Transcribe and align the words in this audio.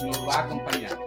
nos 0.00 0.26
va 0.26 0.34
a 0.34 0.44
acompañar. 0.44 0.98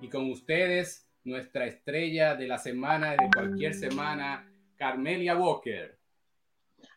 Y 0.00 0.08
con 0.08 0.30
ustedes, 0.30 1.06
nuestra 1.24 1.66
estrella 1.66 2.34
de 2.34 2.46
la 2.46 2.58
semana, 2.58 3.12
de 3.12 3.28
cualquier 3.32 3.74
semana, 3.74 4.50
Carmelia 4.76 5.36
Walker. 5.36 5.98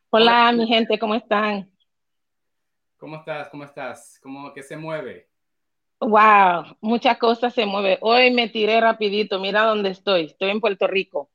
Hola, 0.09 0.51
mi 0.53 0.65
gente, 0.67 0.97
¿cómo 0.97 1.15
están? 1.15 1.69
¿Cómo 2.97 3.17
estás? 3.17 3.49
¿Cómo 3.49 3.63
estás? 3.63 4.19
¿Cómo 4.21 4.53
que 4.53 4.63
se 4.63 4.77
mueve? 4.77 5.29
Wow, 5.99 6.77
muchas 6.79 7.17
cosas 7.17 7.53
se 7.53 7.65
mueven. 7.65 7.97
Hoy 8.01 8.31
me 8.31 8.47
tiré 8.47 8.79
rapidito, 8.79 9.39
mira 9.39 9.63
dónde 9.63 9.89
estoy. 9.89 10.25
Estoy 10.25 10.49
en 10.49 10.61
Puerto 10.61 10.87
Rico. 10.87 11.29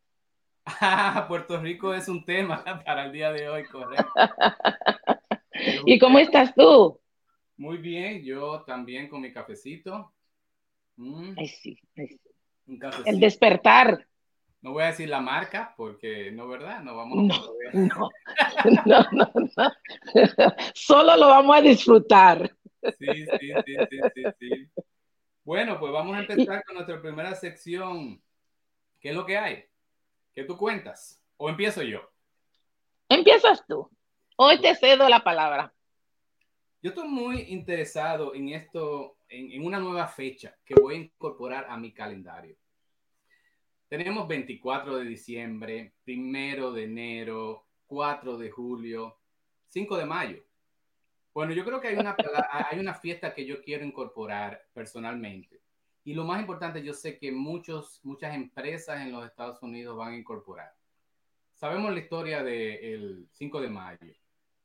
Ah, 0.67 1.25
Puerto 1.29 1.59
Rico 1.61 1.95
es 1.95 2.09
un 2.09 2.25
tema 2.25 2.63
para 2.85 3.05
el 3.07 3.13
día 3.13 3.33
de 3.33 3.49
hoy, 3.49 3.65
correcto. 3.65 4.13
¿Y 5.87 5.99
cómo 5.99 6.19
estás 6.19 6.55
tú? 6.55 7.01
Muy 7.57 7.79
bien, 7.79 8.23
yo 8.25 8.63
también 8.65 9.09
con 9.09 9.21
mi 9.21 9.33
cafecito. 9.33 10.13
Mm, 10.97 11.35
Ay, 11.37 11.49
sí, 11.49 11.79
ay, 11.97 12.09
sí. 12.09 12.21
un 12.67 12.79
cafecito. 12.79 13.11
El 13.11 13.21
despertar. 13.21 14.07
No 14.63 14.73
voy 14.73 14.83
a 14.85 14.87
decir 14.87 15.09
la 15.09 15.21
marca 15.21 15.75
porque 15.77 16.31
no, 16.33 16.49
¿verdad? 16.49 16.81
No 16.83 16.97
vamos 16.97 17.19
No, 17.29 17.35
a 17.35 17.75
no, 17.75 18.11
no, 18.87 19.07
no, 19.13 19.31
no. 19.57 19.73
Solo 20.75 21.17
lo 21.17 21.29
vamos 21.29 21.57
a 21.57 21.61
disfrutar. 21.61 22.51
Sí, 22.99 23.27
sí, 23.39 23.59
sí, 23.65 23.75
sí, 23.91 23.99
sí, 24.15 24.25
sí. 24.39 24.71
Bueno, 25.45 25.79
pues 25.81 25.93
vamos 25.93 26.17
a 26.17 26.21
empezar 26.21 26.65
con 26.65 26.77
nuestra 26.77 27.01
primera 27.03 27.35
sección. 27.35 28.23
¿Qué 29.01 29.11
es 29.11 29.15
lo 29.17 29.27
que 29.27 29.39
hay? 29.39 29.65
¿Qué 30.35 30.43
tú 30.43 30.57
cuentas? 30.57 31.23
¿O 31.37 31.49
empiezo 31.49 31.83
yo? 31.83 32.01
Empiezas 33.09 33.65
tú. 33.67 33.89
Hoy 34.37 34.61
te 34.61 34.75
cedo 34.75 35.09
la 35.09 35.23
palabra. 35.23 35.73
Yo 36.83 36.91
estoy 36.91 37.07
muy 37.07 37.43
interesado 37.43 38.35
en 38.35 38.49
esto, 38.49 39.17
en, 39.29 39.53
en 39.53 39.65
una 39.65 39.79
nueva 39.79 40.09
fecha 40.09 40.57
que 40.65 40.75
voy 40.75 40.95
a 40.95 40.99
incorporar 40.99 41.67
a 41.69 41.77
mi 41.77 41.93
calendario. 41.93 42.57
Tenemos 43.89 44.27
24 44.27 44.97
de 44.97 45.05
diciembre, 45.05 45.95
1 46.05 46.73
de 46.73 46.83
enero, 46.83 47.69
4 47.87 48.37
de 48.37 48.51
julio, 48.51 49.21
5 49.69 49.97
de 49.97 50.05
mayo. 50.05 50.43
Bueno, 51.33 51.53
yo 51.53 51.65
creo 51.65 51.81
que 51.81 51.89
hay 51.89 51.97
una, 51.97 52.17
hay 52.51 52.81
una 52.81 52.95
fiesta 52.95 53.33
que 53.33 53.47
yo 53.47 53.63
quiero 53.63 53.85
incorporar 53.85 54.67
personalmente. 54.73 55.61
Y 56.05 56.13
lo 56.15 56.25
más 56.25 56.41
importante, 56.41 56.83
yo 56.83 56.93
sé 56.93 57.19
que 57.19 57.33
muchos, 57.33 58.01
muchas 58.05 58.35
empresas 58.35 59.01
en 59.01 59.13
los 59.13 59.25
Estados 59.27 59.63
Unidos 59.63 59.97
van 59.97 60.13
a 60.13 60.17
incorporar. 60.17 60.75
Sabemos 61.55 61.93
la 61.93 62.01
historia 62.01 62.43
del 62.43 63.27
5 63.33 63.61
de 63.61 63.69
mayo. 63.71 64.13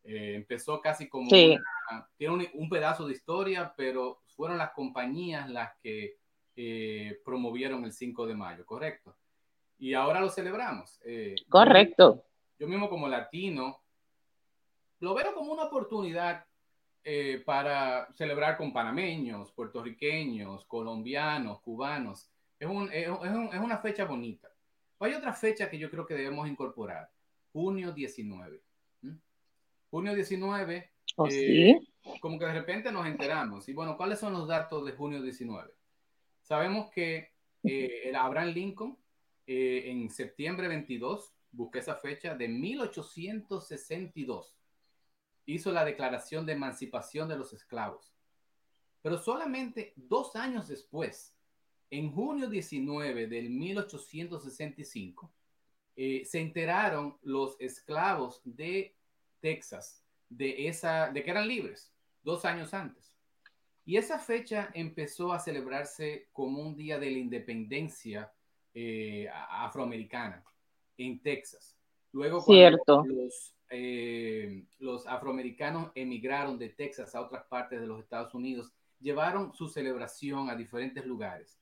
Eh, 0.03 0.33
empezó 0.35 0.81
casi 0.81 1.07
como 1.07 1.29
Sí. 1.29 1.57
una- 1.91 2.09
tiene 2.17 2.33
un, 2.33 2.47
un 2.53 2.69
pedazo 2.69 3.05
de 3.07 3.13
historia, 3.13 3.73
pero 3.77 4.21
fueron 4.35 4.57
las 4.57 4.71
compañías 4.71 5.49
las 5.49 5.75
que 5.81 6.17
eh, 6.61 7.21
promovieron 7.23 7.85
el 7.85 7.93
5 7.93 8.27
de 8.27 8.35
mayo, 8.35 8.65
¿correcto? 8.65 9.15
Y 9.77 9.93
ahora 9.93 10.19
lo 10.19 10.29
celebramos. 10.29 10.99
Eh, 11.05 11.35
Correcto. 11.47 12.25
yo 12.59 12.67
mismo 12.67 12.89
como 12.89 13.07
latino, 13.07 13.81
lo 14.99 15.13
veo 15.13 15.33
como 15.33 15.53
una 15.53 15.63
oportunidad 15.63 16.45
eh, 17.11 17.41
para 17.43 18.07
celebrar 18.13 18.55
con 18.55 18.71
panameños, 18.71 19.51
puertorriqueños, 19.51 20.63
colombianos, 20.65 21.59
cubanos. 21.61 22.29
Es, 22.59 22.69
un- 22.69 22.91
es 22.93 23.07
un- 23.09 23.25
es 23.27 23.33
un- 23.33 23.49
es 23.51 23.59
una 23.59 23.79
fecha 23.79 24.05
bonita. 24.05 24.47
Hay 24.99 25.15
otra 25.15 25.33
fecha 25.33 25.67
que 25.71 25.79
yo 25.79 25.89
creo 25.89 26.05
que 26.05 26.13
debemos 26.13 26.47
incorporar, 26.47 27.09
junio 27.51 27.91
19. 27.93 28.61
¿Mm? 29.01 29.15
Junio 29.89 30.13
19, 30.13 30.91
¿O 31.15 31.25
Eh, 31.25 31.31
sí? 31.31 31.79
como 32.19 32.37
que 32.37 32.45
de 32.45 32.53
repente 32.53 32.91
nos 32.91 33.07
enteramos. 33.07 33.67
Y 33.67 33.73
bueno, 33.73 33.97
¿cuáles 33.97 34.19
son 34.19 34.33
los 34.33 34.47
datos 34.47 34.85
de 34.85 34.91
junio 34.91 35.19
19? 35.23 35.73
Sabemos 36.43 36.91
que 36.91 37.31
eh, 37.63 38.01
el 38.05 38.15
Abraham 38.15 38.49
Lincoln 38.49 38.95
eh, 39.47 39.85
en 39.89 40.11
septiembre 40.11 40.67
22, 40.67 41.33
busqué 41.51 41.79
esa 41.79 41.95
fecha, 41.95 42.35
de 42.35 42.47
1862, 42.47 44.53
hizo 45.53 45.71
la 45.71 45.85
declaración 45.85 46.45
de 46.45 46.53
emancipación 46.53 47.27
de 47.27 47.37
los 47.37 47.53
esclavos. 47.53 48.13
Pero 49.01 49.17
solamente 49.17 49.93
dos 49.95 50.35
años 50.35 50.67
después, 50.67 51.35
en 51.89 52.11
junio 52.11 52.49
19 52.49 53.27
del 53.27 53.49
1865, 53.49 55.31
eh, 55.95 56.23
se 56.25 56.39
enteraron 56.39 57.17
los 57.23 57.55
esclavos 57.59 58.41
de 58.43 58.95
Texas 59.39 60.05
de, 60.29 60.67
esa, 60.67 61.09
de 61.09 61.23
que 61.23 61.31
eran 61.31 61.47
libres, 61.47 61.93
dos 62.23 62.45
años 62.45 62.73
antes. 62.73 63.15
Y 63.85 63.97
esa 63.97 64.19
fecha 64.19 64.69
empezó 64.73 65.33
a 65.33 65.39
celebrarse 65.39 66.29
como 66.31 66.61
un 66.61 66.75
día 66.75 66.99
de 66.99 67.09
la 67.09 67.17
independencia 67.17 68.31
eh, 68.73 69.27
afroamericana 69.49 70.43
en 70.97 71.21
Texas. 71.21 71.75
Luego, 72.11 72.43
cuando 72.43 72.61
Cierto. 72.61 73.03
Los, 73.05 73.55
eh, 73.69 74.65
los 74.79 75.05
afroamericanos 75.05 75.91
emigraron 75.93 76.57
de 76.57 76.69
Texas 76.69 77.13
a 77.13 77.21
otras 77.21 77.45
partes 77.45 77.79
de 77.79 77.87
los 77.87 77.99
Estados 77.99 78.33
Unidos, 78.33 78.73
llevaron 78.99 79.53
su 79.53 79.67
celebración 79.67 80.49
a 80.49 80.55
diferentes 80.55 81.05
lugares. 81.05 81.59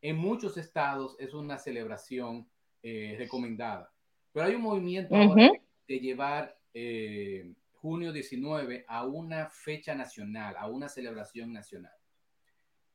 En 0.00 0.16
muchos 0.16 0.56
estados 0.56 1.16
es 1.18 1.34
una 1.34 1.58
celebración 1.58 2.48
eh, 2.82 3.16
recomendada, 3.18 3.92
pero 4.32 4.46
hay 4.46 4.54
un 4.54 4.62
movimiento 4.62 5.14
ahora 5.14 5.52
de 5.86 5.98
llevar 5.98 6.56
eh, 6.72 7.52
junio 7.72 8.12
19 8.12 8.84
a 8.86 9.04
una 9.04 9.50
fecha 9.50 9.94
nacional, 9.94 10.54
a 10.56 10.68
una 10.68 10.88
celebración 10.88 11.52
nacional. 11.52 11.92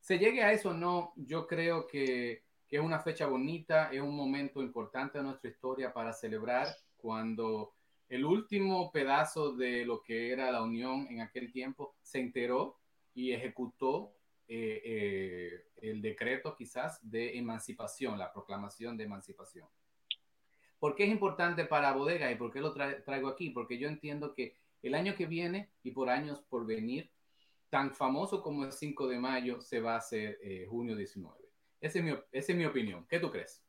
Se 0.00 0.18
llegue 0.18 0.42
a 0.42 0.52
eso 0.52 0.70
o 0.70 0.74
no, 0.74 1.12
yo 1.16 1.46
creo 1.46 1.86
que, 1.86 2.44
que 2.66 2.76
es 2.76 2.82
una 2.82 3.00
fecha 3.00 3.26
bonita, 3.26 3.90
es 3.92 4.00
un 4.00 4.16
momento 4.16 4.62
importante 4.62 5.18
de 5.18 5.24
nuestra 5.24 5.50
historia 5.50 5.92
para 5.92 6.12
celebrar 6.12 6.68
cuando 6.96 7.75
el 8.08 8.24
último 8.24 8.90
pedazo 8.92 9.52
de 9.56 9.84
lo 9.84 10.02
que 10.02 10.30
era 10.32 10.50
la 10.50 10.62
Unión 10.62 11.06
en 11.10 11.20
aquel 11.20 11.50
tiempo 11.52 11.96
se 12.02 12.20
enteró 12.20 12.78
y 13.14 13.32
ejecutó 13.32 14.12
eh, 14.48 14.80
eh, 14.84 15.64
el 15.76 16.00
decreto 16.00 16.54
quizás 16.56 16.98
de 17.10 17.36
emancipación, 17.36 18.18
la 18.18 18.32
proclamación 18.32 18.96
de 18.96 19.04
emancipación. 19.04 19.68
¿Por 20.78 20.94
qué 20.94 21.04
es 21.04 21.10
importante 21.10 21.64
para 21.64 21.92
Bodega 21.92 22.30
y 22.30 22.36
por 22.36 22.52
qué 22.52 22.60
lo 22.60 22.74
tra- 22.74 23.02
traigo 23.04 23.28
aquí? 23.28 23.50
Porque 23.50 23.78
yo 23.78 23.88
entiendo 23.88 24.34
que 24.34 24.56
el 24.82 24.94
año 24.94 25.16
que 25.16 25.26
viene 25.26 25.70
y 25.82 25.90
por 25.90 26.10
años 26.10 26.42
por 26.48 26.66
venir, 26.66 27.10
tan 27.70 27.92
famoso 27.92 28.42
como 28.42 28.64
el 28.64 28.72
5 28.72 29.08
de 29.08 29.18
mayo 29.18 29.60
se 29.60 29.80
va 29.80 29.94
a 29.94 29.98
hacer 29.98 30.38
eh, 30.42 30.66
junio 30.68 30.94
19. 30.94 31.34
Esa 31.80 31.98
es, 31.98 32.04
mi, 32.04 32.10
esa 32.30 32.52
es 32.52 32.58
mi 32.58 32.64
opinión. 32.64 33.04
¿Qué 33.08 33.18
tú 33.18 33.30
crees? 33.30 33.65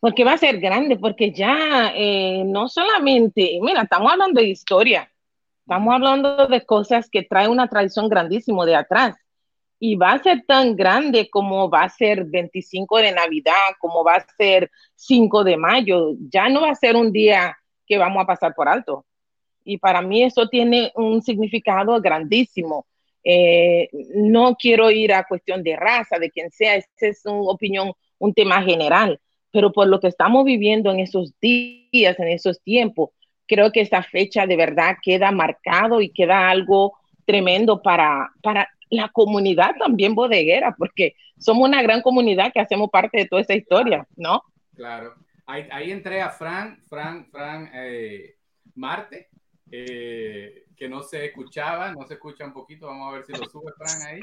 Porque 0.00 0.24
va 0.24 0.34
a 0.34 0.38
ser 0.38 0.58
grande, 0.60 0.96
porque 0.96 1.32
ya 1.32 1.92
eh, 1.94 2.42
no 2.44 2.68
solamente, 2.68 3.58
mira, 3.60 3.82
estamos 3.82 4.12
hablando 4.12 4.40
de 4.40 4.48
historia, 4.48 5.10
estamos 5.60 5.94
hablando 5.94 6.46
de 6.46 6.64
cosas 6.64 7.08
que 7.10 7.24
traen 7.24 7.50
una 7.50 7.68
tradición 7.68 8.08
grandísima 8.08 8.64
de 8.64 8.76
atrás. 8.76 9.16
Y 9.80 9.94
va 9.94 10.12
a 10.12 10.22
ser 10.22 10.44
tan 10.46 10.74
grande 10.74 11.30
como 11.30 11.70
va 11.70 11.84
a 11.84 11.88
ser 11.88 12.24
25 12.24 12.98
de 12.98 13.12
Navidad, 13.12 13.74
como 13.78 14.02
va 14.02 14.16
a 14.16 14.26
ser 14.36 14.70
5 14.96 15.44
de 15.44 15.56
mayo. 15.56 16.14
Ya 16.30 16.48
no 16.48 16.62
va 16.62 16.70
a 16.70 16.74
ser 16.74 16.96
un 16.96 17.12
día 17.12 17.56
que 17.86 17.98
vamos 17.98 18.22
a 18.22 18.26
pasar 18.26 18.54
por 18.54 18.68
alto. 18.68 19.04
Y 19.64 19.78
para 19.78 20.00
mí 20.02 20.22
eso 20.22 20.48
tiene 20.48 20.92
un 20.94 21.22
significado 21.22 22.00
grandísimo. 22.00 22.86
Eh, 23.22 23.90
no 24.14 24.56
quiero 24.56 24.90
ir 24.90 25.12
a 25.12 25.24
cuestión 25.24 25.62
de 25.62 25.76
raza, 25.76 26.18
de 26.18 26.30
quien 26.30 26.50
sea, 26.50 26.76
esa 26.76 26.88
es 27.00 27.26
una 27.26 27.50
opinión, 27.50 27.92
un 28.18 28.32
tema 28.32 28.62
general, 28.62 29.20
pero 29.50 29.72
por 29.72 29.88
lo 29.88 30.00
que 30.00 30.08
estamos 30.08 30.44
viviendo 30.44 30.90
en 30.90 31.00
esos 31.00 31.32
días, 31.40 32.18
en 32.18 32.28
esos 32.28 32.60
tiempos, 32.62 33.10
creo 33.46 33.72
que 33.72 33.80
esta 33.80 34.02
fecha 34.02 34.46
de 34.46 34.56
verdad 34.56 34.96
queda 35.02 35.32
marcado 35.32 36.00
y 36.00 36.10
queda 36.10 36.50
algo 36.50 36.96
tremendo 37.24 37.82
para, 37.82 38.30
para 38.42 38.68
la 38.90 39.08
comunidad 39.08 39.74
también 39.78 40.14
bodeguera, 40.14 40.74
porque 40.76 41.14
somos 41.38 41.68
una 41.68 41.82
gran 41.82 42.02
comunidad 42.02 42.52
que 42.52 42.60
hacemos 42.60 42.90
parte 42.90 43.18
de 43.18 43.26
toda 43.26 43.42
esa 43.42 43.54
historia, 43.54 44.06
¿no? 44.16 44.42
Claro. 44.74 45.14
Ahí, 45.46 45.66
ahí 45.70 45.90
entré 45.90 46.20
a 46.20 46.30
Fran, 46.30 46.82
Fran, 46.88 47.26
Fran 47.30 47.70
eh, 47.72 48.36
Marte, 48.74 49.28
eh, 49.70 50.66
que 50.76 50.88
no 50.88 51.02
se 51.02 51.26
escuchaba, 51.26 51.92
no 51.92 52.06
se 52.06 52.14
escucha 52.14 52.44
un 52.44 52.52
poquito, 52.52 52.86
vamos 52.86 53.08
a 53.08 53.16
ver 53.16 53.24
si 53.24 53.32
lo 53.32 53.48
sube 53.48 53.72
Fran 53.76 54.02
ahí. 54.06 54.20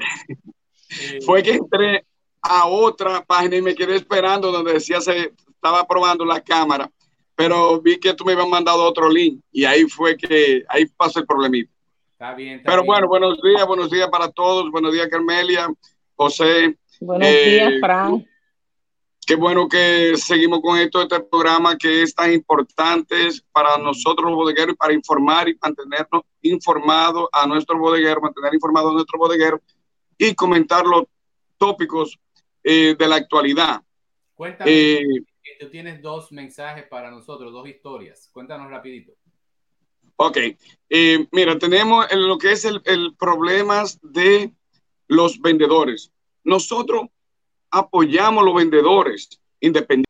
Eh, 1.00 1.18
Fue 1.26 1.42
que 1.42 1.52
entré 1.52 2.04
a 2.46 2.66
otra 2.66 3.24
página 3.24 3.56
y 3.56 3.62
me 3.62 3.74
quedé 3.74 3.96
esperando 3.96 4.52
donde 4.52 4.74
decía 4.74 5.00
se 5.00 5.32
estaba 5.48 5.86
probando 5.86 6.24
la 6.24 6.40
cámara, 6.40 6.90
pero 7.34 7.80
vi 7.80 7.98
que 7.98 8.14
tú 8.14 8.24
me 8.24 8.32
habías 8.32 8.48
mandado 8.48 8.84
otro 8.84 9.08
link 9.08 9.40
y 9.50 9.64
ahí 9.64 9.84
fue 9.84 10.16
que 10.16 10.64
ahí 10.68 10.86
pasó 10.86 11.20
el 11.20 11.26
problemito. 11.26 11.72
Está 12.12 12.34
bien. 12.34 12.62
Pero 12.64 12.84
bueno, 12.84 13.08
buenos 13.08 13.40
días, 13.42 13.66
buenos 13.66 13.90
días 13.90 14.08
para 14.08 14.30
todos. 14.30 14.70
Buenos 14.70 14.92
días, 14.92 15.08
Carmelia, 15.08 15.68
José. 16.14 16.78
Buenos 17.00 17.28
días, 17.28 17.72
eh, 17.72 17.80
Fran. 17.80 18.24
Qué 19.26 19.34
bueno 19.34 19.68
que 19.68 20.16
seguimos 20.16 20.60
con 20.60 20.78
esto, 20.78 21.02
este 21.02 21.18
programa 21.18 21.76
que 21.76 22.02
es 22.02 22.14
tan 22.14 22.32
importante 22.32 23.28
para 23.50 23.76
nosotros 23.76 24.30
los 24.30 24.36
bodegueros 24.36 24.76
para 24.76 24.94
informar 24.94 25.48
y 25.48 25.58
mantenernos 25.60 26.22
informados 26.42 27.28
a 27.32 27.44
nuestros 27.44 27.78
bodegueros, 27.78 28.22
mantener 28.22 28.54
informados 28.54 28.92
a 28.92 28.94
nuestros 28.94 29.18
bodegueros 29.18 29.60
y 30.16 30.32
comentar 30.34 30.86
los 30.86 31.04
tópicos 31.58 32.16
eh, 32.68 32.96
de 32.98 33.06
la 33.06 33.14
actualidad. 33.14 33.80
Cuéntame, 34.34 34.70
eh, 34.72 35.04
tú 35.60 35.70
tienes 35.70 36.02
dos 36.02 36.32
mensajes 36.32 36.84
para 36.88 37.12
nosotros, 37.12 37.52
dos 37.52 37.68
historias. 37.68 38.28
Cuéntanos 38.32 38.68
rapidito. 38.68 39.12
Ok, 40.16 40.38
eh, 40.90 41.28
mira, 41.30 41.56
tenemos 41.58 42.06
lo 42.12 42.36
que 42.38 42.50
es 42.50 42.64
el, 42.64 42.82
el 42.86 43.14
problema 43.16 43.84
de 44.02 44.52
los 45.06 45.40
vendedores. 45.40 46.10
Nosotros 46.42 47.06
apoyamos 47.70 48.42
a 48.42 48.46
los 48.46 48.54
vendedores 48.56 49.28
independientes 49.60 50.06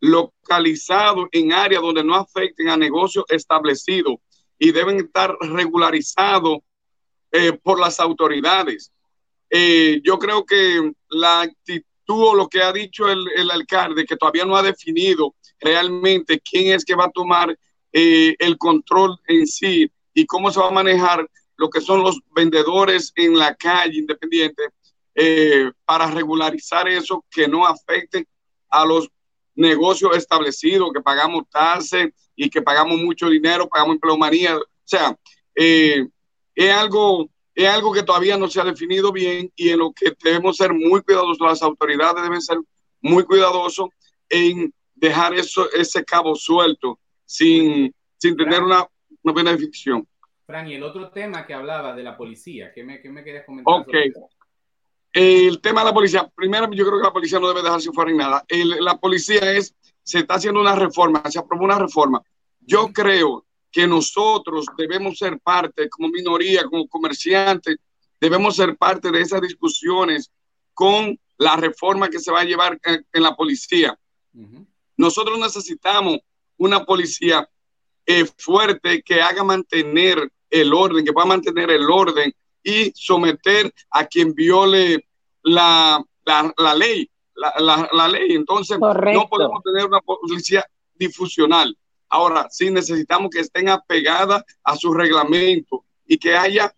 localizados 0.00 1.28
en 1.32 1.52
áreas 1.52 1.82
donde 1.82 2.02
no 2.02 2.14
afecten 2.14 2.70
a 2.70 2.78
negocios 2.78 3.26
establecidos 3.28 4.16
y 4.58 4.72
deben 4.72 4.96
estar 4.96 5.36
regularizados 5.40 6.60
eh, 7.30 7.52
por 7.52 7.78
las 7.78 8.00
autoridades. 8.00 8.90
Eh, 9.54 10.00
yo 10.02 10.18
creo 10.18 10.46
que 10.46 10.92
la 11.10 11.42
actitud 11.42 11.84
o 12.08 12.34
lo 12.34 12.48
que 12.48 12.62
ha 12.62 12.72
dicho 12.72 13.08
el, 13.08 13.50
alcalde, 13.50 14.06
que 14.06 14.16
todavía 14.16 14.46
no 14.46 14.56
ha 14.56 14.62
definido 14.62 15.34
realmente 15.60 16.40
quién 16.40 16.74
es 16.74 16.84
que 16.84 16.94
va 16.94 17.04
a 17.04 17.10
tomar 17.10 17.56
eh, 17.92 18.34
el 18.38 18.56
control 18.56 19.18
en 19.26 19.46
sí 19.46 19.90
y 20.14 20.24
cómo 20.24 20.50
se 20.50 20.58
va 20.58 20.68
a 20.68 20.72
manejar 20.72 21.28
lo 21.56 21.68
que 21.68 21.80
son 21.80 22.02
los 22.02 22.18
vendedores 22.34 23.12
en 23.14 23.38
la 23.38 23.54
calle 23.54 23.98
independiente 23.98 24.62
eh, 25.14 25.70
para 25.84 26.10
regularizar 26.10 26.88
eso 26.88 27.24
que 27.30 27.46
no 27.46 27.66
afecte 27.66 28.26
a 28.70 28.86
los 28.86 29.10
negocios 29.54 30.16
establecidos, 30.16 30.90
que 30.92 31.02
pagamos 31.02 31.44
tasas 31.50 32.08
y 32.34 32.48
que 32.48 32.62
pagamos 32.62 32.98
mucho 32.98 33.28
dinero, 33.28 33.68
pagamos 33.68 33.96
empleomanía. 33.96 34.56
O 34.56 34.64
sea, 34.84 35.16
eh, 35.54 36.06
es, 36.54 36.72
algo, 36.72 37.28
es 37.54 37.68
algo 37.68 37.92
que 37.92 38.02
todavía 38.02 38.36
no 38.36 38.48
se 38.48 38.60
ha 38.60 38.64
definido 38.64 39.12
bien 39.12 39.52
y 39.56 39.70
en 39.70 39.78
lo 39.78 39.92
que 39.92 40.12
debemos 40.22 40.56
ser 40.56 40.72
muy 40.72 41.02
cuidadosos, 41.02 41.40
las 41.40 41.62
autoridades 41.62 42.22
deben 42.22 42.40
ser 42.40 42.58
muy 43.00 43.24
cuidadosos 43.24 43.88
en 44.28 44.72
dejar 44.94 45.34
eso, 45.34 45.70
ese 45.72 46.04
cabo 46.04 46.34
suelto 46.34 46.98
sin, 47.24 47.94
sin 48.16 48.36
tener 48.36 48.62
una, 48.62 48.86
una 49.22 49.34
beneficio. 49.34 50.06
Fran, 50.46 50.68
y 50.68 50.74
el 50.74 50.82
otro 50.82 51.10
tema 51.10 51.46
que 51.46 51.54
hablaba 51.54 51.94
de 51.94 52.02
la 52.02 52.16
policía, 52.16 52.72
¿qué 52.72 52.84
me, 52.84 53.00
qué 53.00 53.10
me 53.10 53.22
querías 53.22 53.44
comentar? 53.44 53.74
Ok. 53.74 53.94
El 55.12 55.60
tema 55.60 55.82
de 55.82 55.86
la 55.88 55.94
policía, 55.94 56.30
primero 56.34 56.70
yo 56.72 56.86
creo 56.86 56.98
que 56.98 57.06
la 57.06 57.12
policía 57.12 57.38
no 57.38 57.48
debe 57.48 57.62
dejarse 57.62 57.92
fuera 57.92 58.10
en 58.10 58.16
nada. 58.16 58.44
El, 58.48 58.82
la 58.82 58.96
policía 58.96 59.52
es, 59.52 59.74
se 60.02 60.20
está 60.20 60.34
haciendo 60.34 60.60
una 60.60 60.74
reforma, 60.74 61.22
se 61.28 61.38
aprobó 61.38 61.64
una 61.64 61.78
reforma. 61.78 62.22
Yo 62.60 62.88
creo 62.88 63.44
que 63.72 63.86
nosotros 63.86 64.66
debemos 64.76 65.18
ser 65.18 65.40
parte, 65.40 65.88
como 65.88 66.08
minoría, 66.08 66.64
como 66.64 66.86
comerciantes, 66.86 67.76
debemos 68.20 68.54
ser 68.56 68.76
parte 68.76 69.10
de 69.10 69.20
esas 69.22 69.40
discusiones 69.40 70.30
con 70.74 71.18
la 71.38 71.56
reforma 71.56 72.08
que 72.08 72.20
se 72.20 72.30
va 72.30 72.40
a 72.40 72.44
llevar 72.44 72.78
en, 72.84 73.04
en 73.12 73.22
la 73.22 73.34
policía. 73.34 73.98
Uh 74.34 74.40
-huh. 74.42 74.66
Nosotros 74.96 75.38
necesitamos 75.38 76.18
una 76.56 76.84
policía 76.84 77.48
eh, 78.06 78.24
fuerte 78.36 79.02
que 79.02 79.20
haga 79.22 79.42
mantener 79.42 80.30
el 80.50 80.74
orden, 80.74 81.04
que 81.04 81.12
pueda 81.12 81.26
mantener 81.26 81.70
el 81.70 81.90
orden 81.90 82.32
y 82.62 82.92
someter 82.94 83.72
a 83.90 84.06
quien 84.06 84.34
viole 84.34 85.06
la, 85.42 86.04
la, 86.24 86.52
la 86.56 86.74
ley, 86.74 87.10
la, 87.34 87.54
la, 87.58 87.88
la, 87.92 88.08
ley. 88.08 88.32
Entonces, 88.32 88.78
Correcto. 88.78 89.20
no 89.20 89.28
podemos 89.28 89.62
tener 89.62 89.86
una 89.86 90.00
policía 90.00 90.64
difusional. 90.94 91.76
Ahora, 92.12 92.46
sí 92.50 92.70
necesitamos 92.70 93.30
que 93.30 93.40
estén 93.40 93.70
apegadas 93.70 94.44
a 94.62 94.76
su 94.76 94.92
reglamento 94.92 95.86
y 96.06 96.18
que 96.18 96.36
haya 96.36 96.70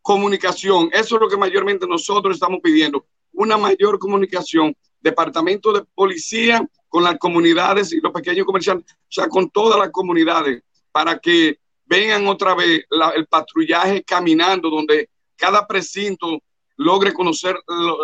comunicación. 0.00 0.88
Eso 0.94 1.16
es 1.16 1.20
lo 1.20 1.28
que 1.28 1.36
mayormente 1.36 1.86
nosotros 1.86 2.36
estamos 2.36 2.60
pidiendo, 2.62 3.04
una 3.32 3.58
mayor 3.58 3.98
comunicación. 3.98 4.74
Departamento 4.98 5.74
de 5.74 5.84
Policía 5.94 6.66
con 6.88 7.04
las 7.04 7.18
comunidades 7.18 7.92
y 7.92 8.00
los 8.00 8.12
pequeños 8.12 8.46
comerciantes, 8.46 8.94
o 8.94 8.96
sea, 9.10 9.28
con 9.28 9.50
todas 9.50 9.78
las 9.78 9.90
comunidades, 9.90 10.62
para 10.90 11.18
que 11.18 11.58
vengan 11.84 12.26
otra 12.26 12.54
vez 12.54 12.86
el 13.14 13.26
patrullaje 13.26 14.02
caminando, 14.04 14.70
donde 14.70 15.10
cada 15.36 15.66
precinto 15.66 16.38
logre 16.76 17.12
conocer 17.12 17.56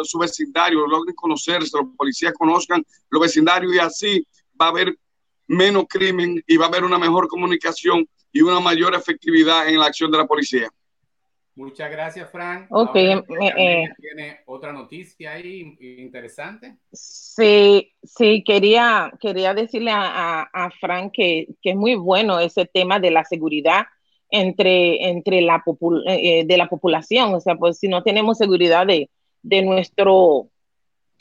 su 0.03 0.19
vecindario, 0.19 0.87
logre 0.87 1.15
conocerse, 1.15 1.79
los 1.79 1.97
policías 1.97 2.35
conozcan 2.35 2.85
los 3.09 3.23
vecindarios 3.23 3.75
y 3.75 3.79
así 3.79 4.27
va 4.61 4.67
a 4.67 4.71
haber 4.71 4.99
menos 5.49 5.87
crimen 5.89 6.43
y 6.47 6.57
va 6.57 6.67
a 6.67 6.69
haber 6.69 6.85
una 6.85 6.99
mejor 6.99 7.27
comunicación 7.27 8.07
y 8.33 8.43
una 8.43 8.61
mayor 8.61 8.95
efectividad 8.95 9.69
en 9.69 9.79
la 9.79 9.87
acción 9.87 10.11
de 10.11 10.19
la 10.19 10.27
policía. 10.27 10.69
Muchas 11.59 11.91
gracias, 11.91 12.31
Fran. 12.31 12.69
Ok. 12.71 12.95
Eh, 12.95 13.25
eh, 13.57 13.89
¿Tiene 13.99 14.39
otra 14.47 14.73
noticia 14.73 15.33
ahí 15.33 15.77
interesante? 15.81 16.77
Sí, 16.93 17.93
sí, 18.05 18.45
quería, 18.45 19.13
quería 19.21 19.55
decirle 19.55 19.91
a, 19.91 20.43
a, 20.43 20.51
a 20.53 20.71
Fran 20.71 21.11
que, 21.11 21.49
que, 21.61 21.71
es 21.71 21.77
muy 21.77 21.97
bueno 21.97 22.39
ese 22.39 22.65
tema 22.67 23.01
de 23.01 23.11
la 23.11 23.25
seguridad 23.25 23.87
entre, 24.31 25.09
entre 25.09 25.41
la, 25.41 25.65
popul 25.65 26.05
eh, 26.07 26.45
de 26.47 26.57
la 26.57 26.69
población. 26.69 27.35
O 27.35 27.41
sea, 27.41 27.57
pues 27.57 27.79
si 27.81 27.89
no 27.89 28.05
tenemos 28.05 28.39
seguridad 28.39 28.87
de, 28.87 29.11
de 29.43 29.63
nuestro 29.63 30.51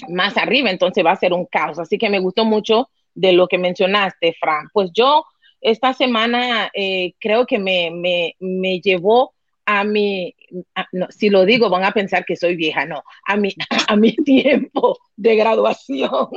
más 0.08 0.38
arriba, 0.38 0.70
entonces 0.70 1.04
va 1.04 1.14
a 1.14 1.16
ser 1.16 1.34
un 1.34 1.48
caos. 1.48 1.80
Así 1.80 1.98
que 1.98 2.12
me 2.12 2.20
gustó 2.20 2.46
mucho 2.46 2.92
de 3.18 3.34
lo 3.34 3.48
que 3.48 3.58
mencionaste, 3.58 4.36
Fran. 4.40 4.70
Pues 4.72 4.92
yo 4.94 5.26
esta 5.60 5.94
semana 5.94 6.70
eh, 6.74 7.14
creo 7.20 7.46
que 7.46 7.58
me, 7.58 7.90
me, 7.92 8.36
me 8.40 8.80
llevó 8.80 9.34
a 9.66 9.84
mi, 9.84 10.34
si 11.10 11.30
lo 11.30 11.44
digo 11.44 11.70
van 11.70 11.84
a 11.84 11.92
pensar 11.92 12.24
que 12.24 12.38
soy 12.38 12.56
vieja, 12.56 12.86
no, 12.86 13.04
a 13.26 13.36
mi, 13.36 13.54
a 13.90 13.96
mi 13.96 14.16
tiempo 14.16 14.98
de 15.16 15.36
graduación. 15.36 16.30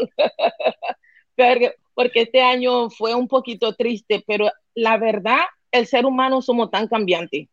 porque, 1.94 2.22
este 2.22 2.40
año 2.40 2.90
fue 2.90 3.14
un 3.14 3.28
poquito 3.28 3.74
triste, 3.74 4.24
pero 4.26 4.50
la 4.74 4.96
verdad, 4.96 5.40
el 5.70 5.86
ser 5.86 6.06
humano 6.06 6.42
somos 6.42 6.70
tan 6.70 6.88
cambiantes. 6.88 7.48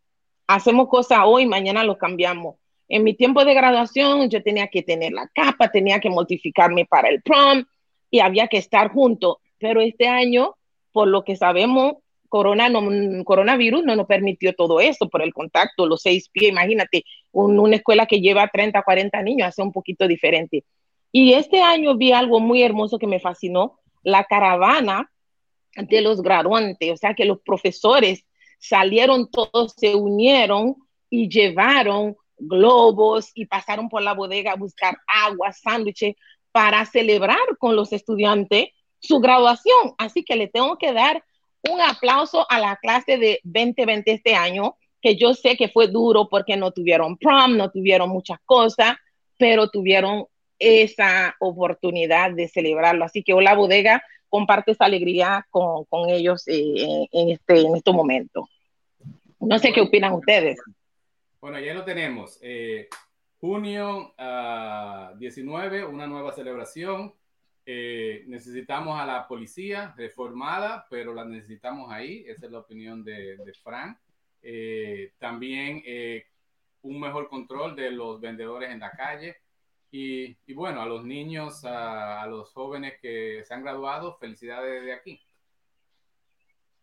Hacemos 0.47 0.87
cosas 0.87 1.19
hoy, 1.25 1.45
mañana 1.45 1.83
lo 1.83 1.97
cambiamos. 1.97 2.55
En 2.87 3.03
mi 3.03 3.13
tiempo 3.13 3.43
de 3.43 3.53
graduación 3.53 4.29
yo 4.29 4.41
tenía 4.41 4.67
que 4.69 4.81
tener 4.81 5.11
la 5.11 5.29
capa, 5.35 5.69
tenía 5.69 5.99
que 5.99 6.09
mortificarme 6.09 6.85
para 6.85 7.09
el 7.09 7.21
prom 7.21 7.65
y 8.09 8.19
había 8.19 8.47
que 8.47 8.57
estar 8.57 8.91
juntos. 8.91 9.37
Pero 9.59 9.81
este 9.81 10.07
año, 10.07 10.55
por 10.91 11.07
lo 11.07 11.23
que 11.23 11.35
sabemos, 11.35 11.95
corona 12.29 12.69
no, 12.69 13.23
coronavirus 13.23 13.83
no 13.83 13.95
nos 13.95 14.07
permitió 14.07 14.53
todo 14.53 14.79
eso 14.79 15.09
por 15.09 15.21
el 15.21 15.33
contacto, 15.33 15.87
los 15.87 16.01
seis 16.01 16.29
pies, 16.29 16.51
imagínate, 16.51 17.03
un, 17.31 17.59
una 17.59 17.77
escuela 17.77 18.05
que 18.05 18.19
lleva 18.21 18.47
30, 18.47 18.81
40 18.81 19.21
niños 19.23 19.47
hace 19.47 19.61
un 19.61 19.71
poquito 19.71 20.07
diferente. 20.07 20.63
Y 21.11 21.33
este 21.33 21.61
año 21.61 21.95
vi 21.95 22.11
algo 22.11 22.39
muy 22.39 22.63
hermoso 22.63 22.99
que 22.99 23.07
me 23.07 23.19
fascinó, 23.19 23.79
la 24.03 24.23
caravana 24.25 25.09
de 25.75 26.01
los 26.01 26.21
graduantes, 26.21 26.91
o 26.91 26.97
sea 26.97 27.13
que 27.13 27.25
los 27.25 27.39
profesores 27.41 28.25
salieron 28.59 29.29
todos, 29.29 29.73
se 29.77 29.95
unieron 29.95 30.75
y 31.09 31.29
llevaron 31.29 32.15
globos 32.37 33.31
y 33.33 33.45
pasaron 33.45 33.89
por 33.89 34.01
la 34.01 34.13
bodega 34.13 34.51
a 34.51 34.57
buscar 34.57 34.97
agua, 35.07 35.53
sándwiches 35.53 36.15
para 36.57 36.87
celebrar 36.87 37.37
con 37.59 37.75
los 37.75 37.93
estudiantes 37.93 38.69
su 38.97 39.19
graduación. 39.19 39.93
Así 39.99 40.23
que 40.23 40.35
le 40.35 40.47
tengo 40.47 40.75
que 40.79 40.91
dar 40.91 41.23
un 41.69 41.79
aplauso 41.81 42.47
a 42.49 42.59
la 42.59 42.77
clase 42.77 43.19
de 43.19 43.39
2020 43.43 44.11
este 44.11 44.33
año, 44.33 44.75
que 44.99 45.15
yo 45.17 45.35
sé 45.35 45.55
que 45.55 45.69
fue 45.69 45.87
duro 45.87 46.27
porque 46.27 46.57
no 46.57 46.71
tuvieron 46.71 47.15
prom, 47.15 47.57
no 47.57 47.69
tuvieron 47.69 48.09
muchas 48.09 48.39
cosas, 48.43 48.95
pero 49.37 49.69
tuvieron 49.69 50.25
esa 50.57 51.35
oportunidad 51.39 52.31
de 52.31 52.47
celebrarlo. 52.47 53.05
Así 53.05 53.21
que 53.21 53.33
hola 53.33 53.53
bodega, 53.53 54.01
comparte 54.27 54.71
esa 54.71 54.85
alegría 54.85 55.45
con, 55.51 55.85
con 55.85 56.09
ellos 56.09 56.47
eh, 56.47 57.07
en, 57.11 57.29
este, 57.29 57.61
en 57.61 57.75
este 57.75 57.91
momento. 57.91 58.49
No 59.39 59.59
sé 59.59 59.71
qué 59.71 59.81
opinan 59.81 60.13
ustedes. 60.13 60.59
Bueno, 61.39 61.59
ya 61.59 61.75
lo 61.75 61.83
tenemos. 61.83 62.39
Eh, 62.41 62.87
junio 63.47 64.13
uh, 64.19 65.17
19, 65.17 65.85
una 65.85 66.05
nueva 66.05 66.33
celebración 66.33 67.13
Eh, 67.69 68.23
necesitamos 68.27 68.97
a 68.97 69.05
la 69.05 69.27
policía 69.27 69.93
reformada, 69.97 70.87
pero 70.89 71.13
la 71.13 71.25
necesitamos 71.25 71.91
ahí. 71.91 72.23
Esa 72.25 72.45
es 72.45 72.51
la 72.53 72.59
opinión 72.59 73.03
de, 73.03 73.35
de 73.35 73.53
Frank. 73.61 73.97
Eh, 74.41 75.11
también 75.19 75.83
eh, 75.85 76.27
un 76.83 76.97
mejor 76.97 77.27
control 77.27 77.75
de 77.75 77.91
los 77.91 78.21
vendedores 78.21 78.69
en 78.71 78.79
la 78.79 78.91
calle. 78.91 79.35
Y, 79.91 80.37
y 80.45 80.53
bueno, 80.53 80.81
a 80.81 80.85
los 80.85 81.03
niños, 81.03 81.65
a, 81.65 82.21
a, 82.21 82.27
los 82.27 82.53
jóvenes 82.53 82.93
que 83.01 83.43
se 83.45 83.53
han 83.53 83.63
graduado, 83.63 84.15
felicidades 84.17 84.85
de 84.85 84.93
aquí. 84.93 85.19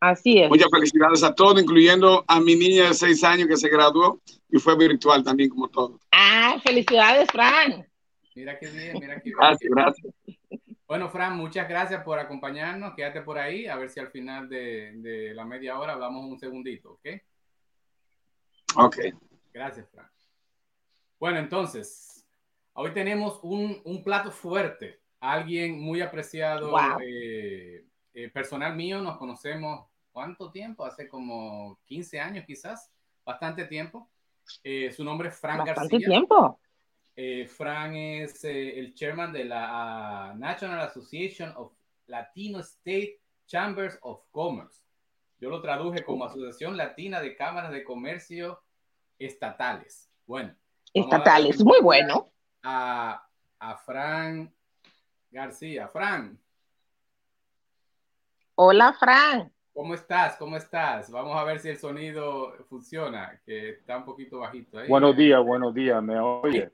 Así 0.00 0.38
es. 0.38 0.50
Muchas 0.50 0.68
felicidades 0.70 1.22
a 1.22 1.34
todos, 1.34 1.62
incluyendo 1.62 2.26
a 2.28 2.40
mi 2.40 2.56
niña 2.56 2.88
de 2.88 2.94
seis 2.94 3.24
años 3.24 3.48
que 3.48 3.56
se 3.56 3.70
graduó 3.70 4.20
y 4.50 4.58
fue 4.58 4.76
virtual 4.76 5.24
también, 5.24 5.48
como 5.48 5.68
todos. 5.68 6.03
Felicidades, 6.62 7.28
Fran. 7.30 7.86
Mira 8.34 8.58
qué 8.58 8.68
bien, 8.68 8.98
mira 8.98 9.16
qué 9.16 9.24
bien. 9.30 9.36
Gracias, 9.38 9.70
gracias. 9.70 10.14
Bueno, 10.86 11.08
Fran, 11.08 11.36
muchas 11.36 11.68
gracias 11.68 12.02
por 12.02 12.18
acompañarnos. 12.18 12.94
Quédate 12.94 13.22
por 13.22 13.38
ahí, 13.38 13.66
a 13.66 13.76
ver 13.76 13.88
si 13.90 14.00
al 14.00 14.10
final 14.10 14.48
de, 14.48 14.92
de 14.96 15.34
la 15.34 15.44
media 15.44 15.78
hora 15.78 15.92
hablamos 15.94 16.24
un 16.24 16.38
segundito, 16.38 16.92
¿ok? 16.92 17.06
Ok. 18.76 18.96
Gracias, 19.52 19.88
Fran. 19.90 20.08
Bueno, 21.18 21.38
entonces, 21.38 22.26
hoy 22.74 22.92
tenemos 22.92 23.40
un, 23.42 23.80
un 23.84 24.02
plato 24.02 24.30
fuerte. 24.30 25.00
Alguien 25.20 25.80
muy 25.80 26.02
apreciado, 26.02 26.70
Wow. 26.70 26.98
eh, 27.02 27.84
eh, 28.12 28.28
personal 28.30 28.76
mío, 28.76 29.00
nos 29.00 29.16
conocemos, 29.16 29.86
¿cuánto 30.12 30.50
tiempo? 30.50 30.84
Hace 30.84 31.08
como 31.08 31.78
15 31.86 32.20
años 32.20 32.44
quizás, 32.46 32.90
bastante 33.24 33.64
tiempo. 33.64 34.10
Eh, 34.62 34.90
su 34.92 35.04
nombre 35.04 35.28
es 35.28 35.38
Fran 35.38 35.58
Bastante 35.58 35.96
García. 35.96 36.08
tiempo. 36.08 36.60
Eh, 37.16 37.46
Fran 37.46 37.94
es 37.94 38.44
eh, 38.44 38.78
el 38.78 38.94
chairman 38.94 39.32
de 39.32 39.44
la 39.44 39.68
ah, 40.30 40.34
National 40.34 40.80
Association 40.80 41.52
of 41.56 41.72
Latino 42.06 42.60
State 42.60 43.20
Chambers 43.46 43.98
of 44.02 44.22
Commerce. 44.30 44.82
Yo 45.38 45.50
lo 45.50 45.60
traduje 45.60 46.04
como 46.04 46.24
Asociación 46.24 46.76
Latina 46.76 47.20
de 47.20 47.36
Cámaras 47.36 47.70
de 47.72 47.84
Comercio 47.84 48.62
Estatales. 49.18 50.10
Bueno, 50.26 50.54
Estatales. 50.92 51.62
Muy 51.64 51.80
bueno. 51.80 52.30
a, 52.62 53.26
a 53.58 53.76
Fran 53.76 54.52
García. 55.30 55.88
Fran, 55.88 56.40
Hola, 58.56 58.92
Fran. 58.92 59.52
¿Cómo 59.74 59.92
estás? 59.94 60.36
¿Cómo 60.36 60.56
estás? 60.56 61.10
Vamos 61.10 61.36
a 61.36 61.44
ver 61.44 61.58
si 61.58 61.68
el 61.68 61.76
sonido 61.76 62.54
funciona, 62.70 63.38
que 63.44 63.70
está 63.70 63.98
un 63.98 64.04
poquito 64.04 64.38
bajito 64.38 64.78
ahí. 64.78 64.88
Buenos 64.88 65.16
días, 65.16 65.44
buenos 65.44 65.74
días, 65.74 66.02
¿me 66.02 66.18
oye? 66.18 66.70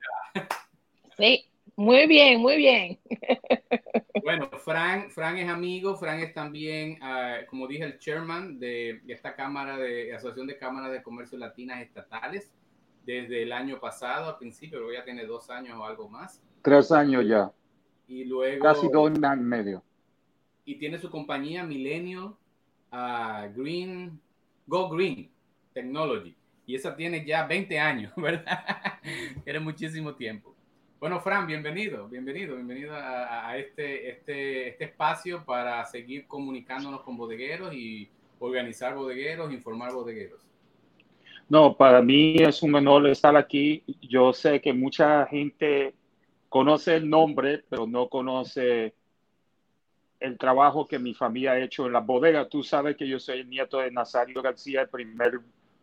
Sí, 1.16 1.46
muy 1.76 2.06
bien, 2.06 2.40
muy 2.40 2.56
bien. 2.56 2.98
Bueno, 4.22 4.50
Fran, 4.50 5.10
Fran 5.10 5.38
es 5.38 5.48
amigo, 5.48 5.96
Fran 5.96 6.20
es 6.20 6.34
también, 6.34 6.98
ah, 7.00 7.38
como 7.48 7.66
dije, 7.66 7.84
el 7.84 7.98
chairman 7.98 8.58
de, 8.58 9.00
esta 9.08 9.34
Cámara 9.34 9.78
de 9.78 10.14
Asociación 10.14 10.46
de 10.46 10.58
Cámaras 10.58 10.92
de 10.92 11.02
Comercio 11.02 11.38
Latinas 11.38 11.80
Estatales 11.80 12.52
desde 13.06 13.42
el 13.42 13.52
año 13.52 13.80
pasado, 13.80 14.28
al 14.28 14.36
principio, 14.36 14.78
luego 14.78 14.92
ya 14.92 15.04
tiene 15.04 15.24
dos 15.24 15.48
años 15.48 15.78
o 15.78 15.84
algo 15.84 16.08
más. 16.08 16.42
Tres 16.60 16.92
años 16.92 17.26
ya, 17.26 17.50
Y 18.06 18.24
luego, 18.24 18.62
casi 18.62 18.88
dos 18.88 19.10
y 19.16 19.40
medio. 19.40 19.82
y 20.66 20.74
tiene 20.74 20.98
su 20.98 21.10
compañía 21.10 21.64
Millennial 21.64 22.34
ah, 22.90 23.48
Green, 23.54 24.20
Go 24.66 24.88
Green 24.88 25.30
Technology. 25.72 26.34
Y 26.66 26.74
esa 26.74 26.94
tiene 26.94 27.24
ya 27.24 27.46
20 27.46 27.78
años, 27.78 28.12
¿verdad? 28.16 28.64
Era 29.44 29.60
muchísimo 29.60 30.14
tiempo. 30.14 30.54
Bueno, 31.00 31.20
Fran, 31.20 31.46
bienvenido, 31.46 32.08
bienvenido, 32.08 32.56
bienvenido 32.56 32.94
a, 32.94 33.48
a 33.48 33.56
este, 33.56 34.10
este, 34.10 34.68
este 34.68 34.84
espacio 34.84 35.44
para 35.44 35.84
seguir 35.86 36.26
comunicándonos 36.26 37.00
con 37.00 37.16
bodegueros 37.16 37.74
y 37.74 38.08
organizar 38.38 38.94
bodegueros, 38.94 39.52
informar 39.52 39.92
bodegueros. 39.92 40.40
No, 41.48 41.76
para 41.76 42.00
mí 42.00 42.36
es 42.38 42.62
un 42.62 42.74
honor 42.74 43.08
estar 43.08 43.36
aquí. 43.36 43.82
Yo 44.02 44.32
sé 44.32 44.60
que 44.60 44.72
mucha 44.72 45.26
gente 45.26 45.94
conoce 46.48 46.96
el 46.96 47.10
nombre, 47.10 47.64
pero 47.68 47.86
no 47.86 48.08
conoce 48.08 48.94
el 50.20 50.38
trabajo 50.38 50.86
que 50.86 50.98
mi 50.98 51.14
familia 51.14 51.52
ha 51.52 51.58
hecho 51.58 51.86
en 51.86 51.92
la 51.92 52.00
bodega. 52.00 52.48
Tú 52.48 52.62
sabes 52.62 52.96
que 52.96 53.08
yo 53.08 53.18
soy 53.18 53.40
el 53.40 53.48
nieto 53.48 53.78
de 53.78 53.90
Nazario 53.90 54.42
García, 54.42 54.82
el 54.82 54.88
primer 54.88 55.40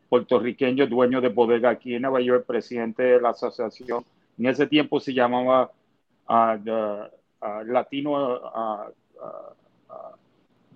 puertorriqueño 0.10 0.88
dueño 0.88 1.20
de 1.20 1.30
bodega 1.30 1.72
aquí 1.72 1.96
en 1.96 2.04
Nueva 2.04 2.22
York, 2.22 2.46
presidente 2.46 3.04
de 3.04 3.22
la 3.22 3.30
asociación. 3.30 4.06
En 4.38 4.46
ese 4.46 4.68
tiempo 4.68 5.00
se 5.00 5.14
llamaba 5.14 5.72
uh, 6.30 6.64
the, 6.64 6.72
uh, 6.72 7.64
Latino 7.66 8.36
uh, 8.36 8.94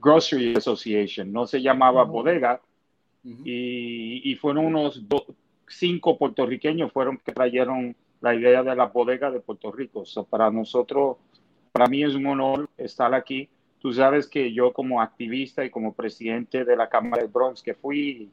Grocery 0.01 0.56
Association, 0.56 1.32
no 1.32 1.46
se 1.46 1.62
llamaba 1.62 2.03
bodega. 2.03 2.60
Y, 3.24 4.32
y 4.32 4.36
fueron 4.38 4.65
unos 4.65 5.00
cinco 5.68 6.18
puertorriqueños 6.18 6.91
fueron 6.91 7.20
que 7.20 7.32
trajeron 7.32 7.96
la 8.20 8.34
idea 8.34 8.63
de 8.63 8.75
la 8.75 8.88
bodega 8.88 9.30
de 9.30 9.39
Puerto 9.39 9.72
Rico. 9.72 10.06
So, 10.06 10.24
para 10.24 10.50
nosotros, 10.50 11.18
para 11.71 11.87
mí 11.87 12.03
es 12.03 12.15
un 12.15 12.25
honor 12.25 12.69
estar 12.77 13.13
aquí. 13.13 13.49
Tú 13.79 13.93
sabes 13.93 14.27
que 14.27 14.53
yo 14.53 14.73
como 14.73 15.01
activista 15.01 15.65
y 15.65 15.69
como 15.69 15.93
presidente 15.93 16.65
de 16.65 16.75
la 16.75 16.89
Cámara 16.89 17.23
de 17.23 17.27
Bronx 17.27 17.63
que 17.63 17.73
fui 17.73 18.29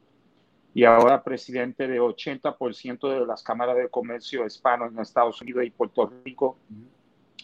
y 0.73 0.83
ahora 0.83 1.23
presidente 1.23 1.87
de 1.87 1.99
80% 1.99 3.19
de 3.19 3.25
las 3.25 3.41
cámaras 3.41 3.75
de 3.75 3.89
comercio 3.89 4.45
hispano 4.45 4.85
en 4.85 4.99
Estados 4.99 5.41
Unidos 5.41 5.65
y 5.65 5.71
Puerto 5.71 6.11
Rico, 6.23 6.57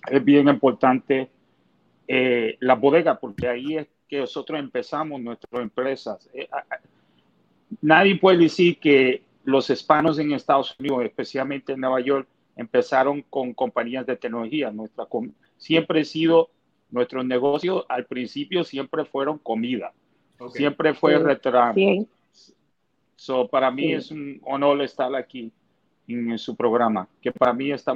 es 0.07 0.23
bien 0.23 0.47
importante 0.47 1.29
eh, 2.07 2.57
la 2.59 2.75
bodega 2.75 3.19
porque 3.19 3.47
ahí 3.47 3.77
es 3.77 3.87
que 4.07 4.19
nosotros 4.19 4.59
empezamos 4.59 5.19
nuestras 5.21 5.61
empresas. 5.61 6.29
Eh, 6.33 6.47
nadie 7.81 8.17
puede 8.17 8.37
decir 8.37 8.79
que 8.79 9.23
los 9.43 9.69
hispanos 9.69 10.19
en 10.19 10.33
Estados 10.33 10.75
Unidos, 10.79 11.03
especialmente 11.03 11.73
en 11.73 11.79
Nueva 11.79 12.01
York, 12.01 12.27
empezaron 12.55 13.23
con 13.23 13.53
compañías 13.53 14.05
de 14.05 14.15
tecnología. 14.15 14.71
Nuestra 14.71 15.05
siempre 15.65 16.01
ha 16.01 16.05
sido, 16.05 16.49
nuestros 16.91 17.25
negocios 17.25 17.83
al 17.89 18.05
principio 18.05 18.63
siempre 18.63 19.03
fueron 19.03 19.39
comida, 19.39 19.91
Ok. 20.39 20.51
siempre 20.51 20.93
fue 20.93 21.17
Sí, 21.17 21.23
restaurante. 21.23 21.81
Sí, 21.81 22.07
So, 23.17 23.47
para 23.47 23.71
mí 23.71 23.83
Sí. 23.87 23.93
es 23.93 24.11
un 24.11 24.39
honor 24.43 24.81
estar 24.83 25.13
aquí 25.15 25.51
en, 26.07 26.37
su 26.37 26.55
programa, 26.55 27.07
que 27.21 27.31
para 27.31 27.53
mí 27.53 27.71
está 27.71 27.93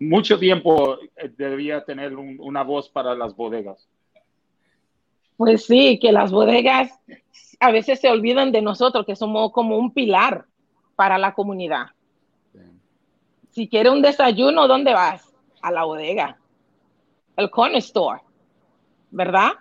mucho 0.00 0.38
tiempo 0.38 0.96
eh, 1.16 1.28
debía 1.36 1.84
tener 1.84 2.16
un- 2.16 2.38
una 2.40 2.62
voz 2.62 2.88
para 2.88 3.14
las 3.14 3.34
bodegas. 3.36 3.86
pues 5.36 5.66
sí, 5.66 5.98
que 6.00 6.10
las 6.10 6.32
bodegas 6.32 6.90
a 7.60 7.70
veces 7.70 8.00
se 8.00 8.10
olvidan 8.10 8.50
de 8.50 8.60
nosotros, 8.62 9.04
que 9.06 9.14
somos 9.14 9.52
como 9.52 9.76
un 9.76 9.92
pilar 9.92 10.46
para 10.96 11.16
la 11.16 11.32
comunidad. 11.34 11.86
Sí. 12.52 12.58
Si 13.50 13.68
quieres 13.68 13.92
un 13.92 14.02
desayuno, 14.02 14.66
¿dónde 14.66 14.92
vas? 14.94 15.32
A 15.62 15.70
la 15.70 15.84
bodega, 15.84 16.38
el 17.38 17.50
corner 17.50 17.78
store, 17.78 18.20
¿verdad? 19.10 19.52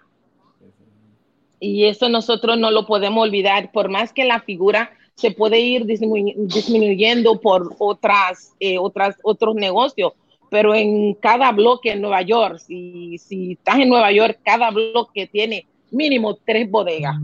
Y 1.60 1.86
eso 1.86 2.10
nosotros 2.10 2.58
no 2.58 2.70
lo 2.72 2.86
podemos 2.86 3.24
olvidar, 3.24 3.72
por 3.72 3.90
más 3.90 4.12
que 4.14 4.26
la 4.26 4.42
figura 4.42 4.92
se 5.16 5.32
puede 5.32 5.60
ir 5.60 5.86
disminu- 5.86 6.36
disminuyendo 6.36 7.40
por 7.40 7.76
otras, 7.80 8.54
eh, 8.60 8.78
otras, 8.78 9.18
otros 9.24 9.56
negocios, 9.56 10.14
pero 10.50 10.76
en 10.76 11.14
cada 11.16 11.52
bloque 11.52 11.92
en 11.92 12.02
Nueva 12.02 12.22
York, 12.22 12.60
si, 12.60 13.18
si 13.18 13.54
estás 13.54 13.80
en 13.80 13.90
Nueva 13.90 14.12
York, 14.12 14.40
cada 14.44 14.70
bloque 14.70 15.28
tiene 15.28 15.66
mínimo 15.90 16.36
tres 16.36 16.70
bodegas 16.70 17.16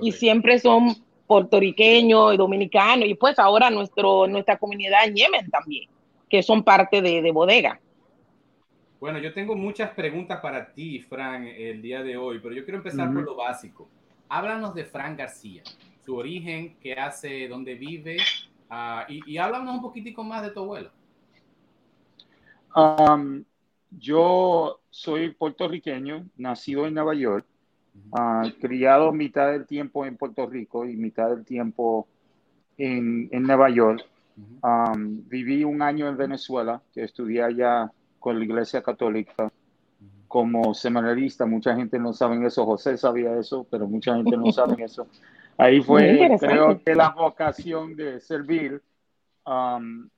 y 0.00 0.12
siempre 0.12 0.58
son 0.58 0.94
puertorriqueños 1.26 2.34
y 2.34 2.36
dominicanos 2.36 3.08
y 3.08 3.14
pues 3.14 3.38
ahora 3.38 3.70
nuestro, 3.70 4.26
nuestra 4.28 4.56
comunidad 4.58 5.06
en 5.06 5.16
Yemen 5.16 5.50
también, 5.50 5.88
que 6.28 6.42
son 6.42 6.62
parte 6.62 7.02
de, 7.02 7.22
de 7.22 7.32
bodega. 7.32 7.80
Bueno, 8.98 9.18
yo 9.18 9.34
tengo 9.34 9.54
muchas 9.54 9.90
preguntas 9.90 10.40
para 10.40 10.72
ti, 10.72 11.00
Fran, 11.00 11.44
el 11.44 11.82
día 11.82 12.02
de 12.02 12.16
hoy, 12.16 12.38
pero 12.40 12.54
yo 12.54 12.64
quiero 12.64 12.78
empezar 12.78 13.12
por 13.12 13.24
lo 13.24 13.36
básico. 13.36 13.88
Háblanos 14.28 14.74
de 14.74 14.86
Fran 14.86 15.16
García, 15.16 15.62
su 16.04 16.16
origen, 16.16 16.76
qué 16.80 16.94
hace, 16.94 17.46
dónde 17.46 17.74
vive, 17.74 18.16
ah, 18.70 19.04
y, 19.06 19.20
y 19.30 19.36
háblanos 19.36 19.74
un 19.74 19.82
poquitico 19.82 20.24
más 20.24 20.42
de 20.42 20.50
tu 20.50 20.60
abuelo. 20.60 20.90
Um, 22.74 23.44
yo 23.90 24.80
soy 24.90 25.30
puertorriqueño, 25.30 26.26
nacido 26.38 26.86
en 26.86 26.94
Nueva 26.94 27.14
York, 27.14 27.46
ah, 28.12 28.50
criado 28.60 29.12
mitad 29.12 29.52
del 29.52 29.66
tiempo 29.66 30.06
en 30.06 30.16
Puerto 30.16 30.46
Rico 30.46 30.86
y 30.86 30.96
mitad 30.96 31.28
del 31.28 31.44
tiempo 31.44 32.08
en, 32.78 33.28
en 33.30 33.42
Nueva 33.42 33.68
York. 33.68 34.06
Um, 34.62 35.22
viví 35.28 35.64
un 35.64 35.82
año 35.82 36.08
en 36.08 36.16
Venezuela, 36.16 36.82
que 36.92 37.04
estudié 37.04 37.42
allá 37.42 37.92
con 38.26 38.40
la 38.40 38.44
Iglesia 38.44 38.82
Católica 38.82 39.52
como 40.26 40.74
seminarista. 40.74 41.46
Mucha 41.46 41.76
gente 41.76 41.96
no 41.96 42.12
sabe 42.12 42.44
eso, 42.44 42.66
José 42.66 42.96
sabía 42.96 43.38
eso, 43.38 43.64
pero 43.70 43.86
mucha 43.86 44.16
gente 44.16 44.36
no 44.36 44.50
sabe 44.50 44.74
eso. 44.82 45.06
Ahí 45.56 45.80
fue, 45.80 46.36
creo 46.40 46.82
que 46.82 46.96
la 46.96 47.10
vocación 47.10 47.94
de 47.94 48.18
servir. 48.18 48.82
Um, 49.46 50.08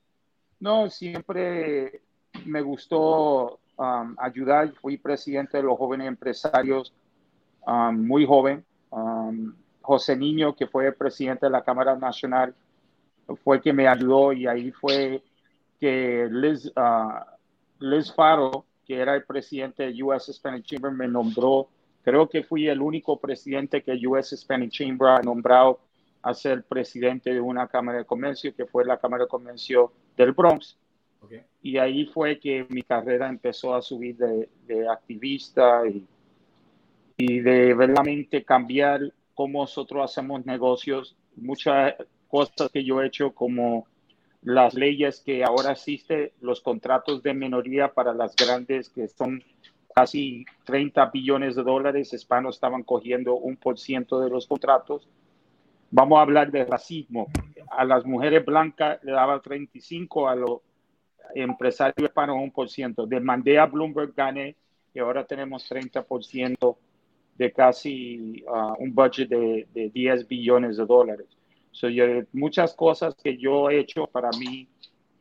no, 0.58 0.88
siempre 0.88 2.00
me 2.46 2.62
gustó 2.62 3.60
um, 3.76 4.16
ayudar. 4.16 4.72
Fui 4.80 4.96
presidente 4.96 5.58
de 5.58 5.64
los 5.64 5.76
jóvenes 5.76 6.08
empresarios 6.08 6.94
um, 7.66 8.06
muy 8.06 8.24
joven. 8.24 8.64
José 9.82 10.16
Niño, 10.16 10.56
que 10.56 10.66
fue 10.66 10.92
presidente 10.92 11.44
de 11.44 11.50
la 11.50 11.62
Cámara 11.62 11.94
Nacional, 11.94 12.54
fue 13.44 13.60
que 13.60 13.74
me 13.74 13.86
ayudó 13.86 14.32
y 14.32 14.46
ahí 14.46 14.72
fue 14.72 15.22
que 15.78 16.26
Liz, 16.30 16.72
uh, 16.74 17.37
Liz 17.80 18.12
Faro, 18.12 18.64
que 18.86 18.96
era 18.96 19.14
el 19.14 19.24
presidente 19.24 19.84
de 19.84 20.02
US 20.02 20.28
Hispanic 20.28 20.64
Chamber, 20.64 20.92
me 20.92 21.08
nombró. 21.08 21.68
Creo 22.02 22.28
que 22.28 22.42
fui 22.42 22.68
el 22.68 22.80
único 22.80 23.18
presidente 23.18 23.82
que 23.82 23.98
US 24.06 24.32
Hispanic 24.32 24.70
Chamber 24.70 25.08
ha 25.08 25.22
nombrado 25.22 25.80
a 26.22 26.34
ser 26.34 26.64
presidente 26.64 27.32
de 27.32 27.40
una 27.40 27.68
Cámara 27.68 27.98
de 27.98 28.04
Comercio, 28.04 28.54
que 28.54 28.66
fue 28.66 28.84
la 28.84 28.98
Cámara 28.98 29.24
de 29.24 29.28
Comercio 29.28 29.92
del 30.16 30.32
Bronx. 30.32 30.78
Y 31.62 31.78
ahí 31.78 32.06
fue 32.06 32.38
que 32.38 32.66
mi 32.70 32.82
carrera 32.82 33.28
empezó 33.28 33.74
a 33.74 33.82
subir 33.82 34.16
de, 34.16 34.48
de 34.66 34.88
activista 34.88 35.82
y, 35.86 36.06
y, 37.16 37.40
de 37.40 37.74
verdaderamente 37.74 38.44
cambiar 38.44 39.12
cómo 39.34 39.62
nosotros 39.62 40.04
hacemos 40.04 40.46
negocios. 40.46 41.16
Muchas 41.36 41.94
cosas 42.28 42.70
que 42.72 42.84
yo 42.84 43.02
he 43.02 43.06
hecho, 43.06 43.32
como 43.32 43.86
las 44.42 44.74
leyes 44.74 45.20
que 45.20 45.44
ahora 45.44 45.72
existen, 45.72 46.30
los 46.40 46.60
contratos 46.60 47.22
de 47.22 47.34
minoría 47.34 47.92
para 47.92 48.14
las 48.14 48.34
grandes, 48.36 48.88
que 48.88 49.08
son 49.08 49.42
casi 49.94 50.44
30 50.64 51.06
billones 51.06 51.56
de 51.56 51.62
dólares, 51.62 52.12
hispanos 52.12 52.56
estaban 52.56 52.82
cogiendo 52.82 53.34
un 53.34 53.56
por 53.56 53.78
ciento 53.78 54.20
de 54.20 54.30
los 54.30 54.46
contratos. 54.46 55.08
Vamos 55.90 56.18
a 56.18 56.22
hablar 56.22 56.50
de 56.50 56.64
racismo. 56.64 57.28
A 57.70 57.84
las 57.84 58.04
mujeres 58.04 58.44
blancas 58.44 59.02
le 59.02 59.12
daba 59.12 59.40
35, 59.40 60.28
a 60.28 60.36
los 60.36 60.60
empresario 61.34 62.06
hispano 62.06 62.36
un 62.36 62.50
por 62.50 62.68
ciento. 62.68 63.06
Demandé 63.06 63.58
a 63.58 63.66
Bloomberg, 63.66 64.14
gané 64.14 64.56
y 64.94 64.98
ahora 64.98 65.24
tenemos 65.24 65.70
30% 65.70 66.76
de 67.36 67.52
casi 67.52 68.42
uh, 68.46 68.82
un 68.82 68.94
budget 68.94 69.28
de, 69.28 69.66
de, 69.72 69.90
10 69.90 70.26
billones 70.26 70.76
de 70.76 70.86
dólares. 70.86 71.26
So, 71.78 71.88
yo, 71.88 72.04
muchas 72.32 72.74
cosas 72.74 73.14
que 73.14 73.36
yo 73.36 73.70
he 73.70 73.78
hecho 73.78 74.08
para 74.08 74.30
mí, 74.30 74.66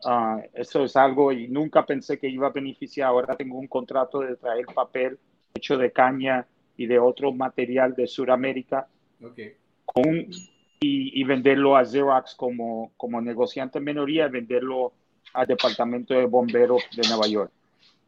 uh, 0.05 0.41
eso 0.55 0.85
es 0.85 0.95
algo 0.95 1.31
y 1.31 1.47
nunca 1.47 1.85
pensé 1.85 2.17
que 2.17 2.27
iba 2.27 2.47
a 2.47 2.51
beneficiar. 2.51 3.09
Ahora 3.09 3.35
tengo 3.35 3.59
un 3.59 3.67
contrato 3.67 4.21
de 4.21 4.35
traer 4.37 4.65
papel 4.65 5.19
hecho 5.53 5.77
de 5.77 5.91
caña 5.91 6.47
y 6.75 6.87
de 6.87 6.97
otro 6.97 7.31
material 7.31 7.93
de 7.93 8.07
Sudamérica 8.07 8.87
okay. 9.23 9.53
con, 9.85 10.15
y, 10.79 11.21
y, 11.21 11.23
venderlo 11.25 11.77
a 11.77 11.85
Xerox 11.85 12.33
como, 12.33 12.91
como 12.97 13.21
negociante 13.21 13.79
minoría, 13.79 14.27
venderlo 14.27 14.93
al 15.33 15.45
Departamento 15.45 16.15
de 16.15 16.25
Bomberos 16.25 16.81
de 16.95 17.07
Nueva 17.07 17.27
York. 17.27 17.51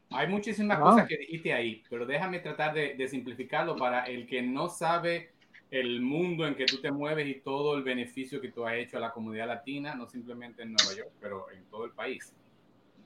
Hay 0.10 0.27
muchísimas 0.27 0.79
cosas 0.79 1.08
que 1.08 1.18
dijiste 1.18 1.53
ahí, 1.53 1.84
pero 1.88 2.08
déjame 2.08 2.39
tratar 2.39 2.74
de, 2.74 2.96
de, 2.96 3.08
simplificarlo 3.08 3.75
para 3.75 4.06
el 4.06 4.25
que 4.25 4.41
no 4.41 4.70
sabe 4.70 5.29
el 5.72 6.02
mundo 6.02 6.48
en 6.48 6.56
que 6.56 6.66
tú 6.66 6.78
te 6.82 6.92
mueves 6.92 7.28
y 7.28 7.42
todo 7.42 7.78
el 7.78 7.84
beneficio 7.84 8.42
que 8.42 8.51
tú 8.51 8.66
has 8.66 8.75
hecho 8.75 8.98
a 8.98 9.00
la 9.00 9.12
comunidad 9.12 9.48
latina, 9.48 9.94
no 9.96 10.08
simplemente 10.08 10.64
en 10.64 10.74
Nueva 10.74 10.96
York, 10.96 11.12
pero 11.20 11.50
en 11.51 11.64
todo 11.66 11.86
el 11.86 11.92
país. 11.92 12.34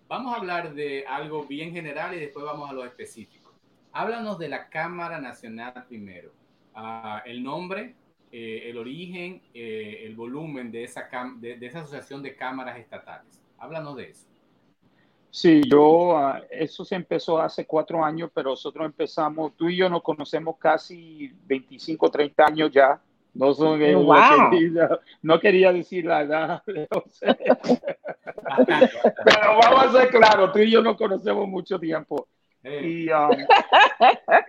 Vamos 0.08 0.34
a 0.34 0.38
hablar 0.38 0.74
de 0.74 1.06
algo 1.08 1.46
bien 1.46 1.72
general 1.72 2.16
y 2.16 2.20
después 2.20 2.46
vamos 2.46 2.70
a 2.70 2.74
lo 2.74 2.86
específico. 2.86 3.54
Háblanos 3.92 4.40
de 4.40 4.50
la 4.50 4.70
Cámara 4.70 5.20
Nacional 5.20 5.86
primero. 5.88 6.32
Uh, 6.76 7.20
el 7.26 7.44
nombre, 7.44 7.96
eh, 8.32 8.64
el 8.66 8.78
origen, 8.78 9.42
eh, 9.54 10.02
el 10.06 10.16
volumen 10.16 10.72
de 10.72 10.84
esa, 10.84 11.08
de, 11.38 11.58
de 11.58 11.66
esa 11.66 11.82
asociación 11.82 12.24
de 12.24 12.36
cámaras 12.36 12.80
estatales. 12.80 13.42
Háblanos 13.58 13.96
de 13.98 14.10
eso. 14.10 14.28
Sí, 15.36 15.64
yo, 15.68 16.10
uh, 16.10 16.44
eso 16.52 16.86
se 16.86 16.94
empezó 16.94 17.42
hace 17.42 17.66
cuatro 17.66 18.06
años, 18.06 18.30
pero 18.36 18.52
nosotros 18.52 18.86
empezamos, 18.86 19.58
tú 19.58 19.68
y 19.68 19.78
yo 19.78 19.90
nos 19.90 20.04
conocemos 20.04 20.58
casi 20.60 21.34
25, 21.48 22.12
30 22.12 22.46
años 22.46 22.72
ya. 22.72 23.02
No, 23.34 23.52
son, 23.56 23.80
wow. 23.80 24.52
quería, 24.52 25.00
no 25.24 25.40
quería 25.40 25.74
decir 25.74 26.06
la 26.06 26.22
edad, 26.22 26.64
no 26.68 27.04
sé. 27.10 27.36
pero 29.26 29.58
vamos 29.60 29.86
a 29.86 29.92
ser 29.92 30.10
claros, 30.10 30.54
tú 30.54 30.60
y 30.60 30.70
yo 30.70 30.84
nos 30.84 30.96
conocemos 30.98 31.48
mucho 31.48 31.80
tiempo. 31.80 32.28
Y, 32.64 33.10
um, 33.10 33.32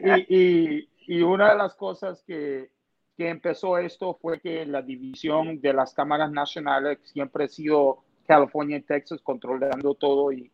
y, 0.01 0.37
y, 0.37 0.88
y, 1.07 1.23
una 1.23 1.53
de 1.53 1.57
las 1.57 1.75
cosas 1.77 2.23
que, 2.27 2.70
que 3.16 3.31
empezó 3.31 3.79
esto 3.79 4.18
fue 4.20 4.38
que 4.38 4.66
la 4.66 4.83
división 4.83 5.62
de 5.62 5.73
las 5.73 5.94
cámaras 5.94 6.31
nacionales 6.31 6.99
siempre 7.05 7.44
ha 7.44 7.49
sido 7.49 8.05
California 8.27 8.77
y 8.77 8.83
Texas 8.83 9.23
controlando 9.23 9.94
todo 9.94 10.31
y, 10.31 10.53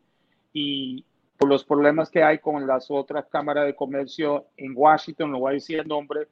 y 0.52 1.04
por 1.36 1.48
los 1.48 1.64
problemas 1.64 2.10
que 2.10 2.22
hay 2.22 2.38
con 2.38 2.66
las 2.66 2.90
otras 2.90 3.26
cámaras 3.26 3.66
de 3.66 3.74
comercio 3.74 4.46
en 4.56 4.72
Washington, 4.76 5.30
no 5.30 5.40
voy 5.40 5.52
a 5.52 5.54
decir 5.54 5.80
el 5.80 5.88
nombre, 5.88 6.28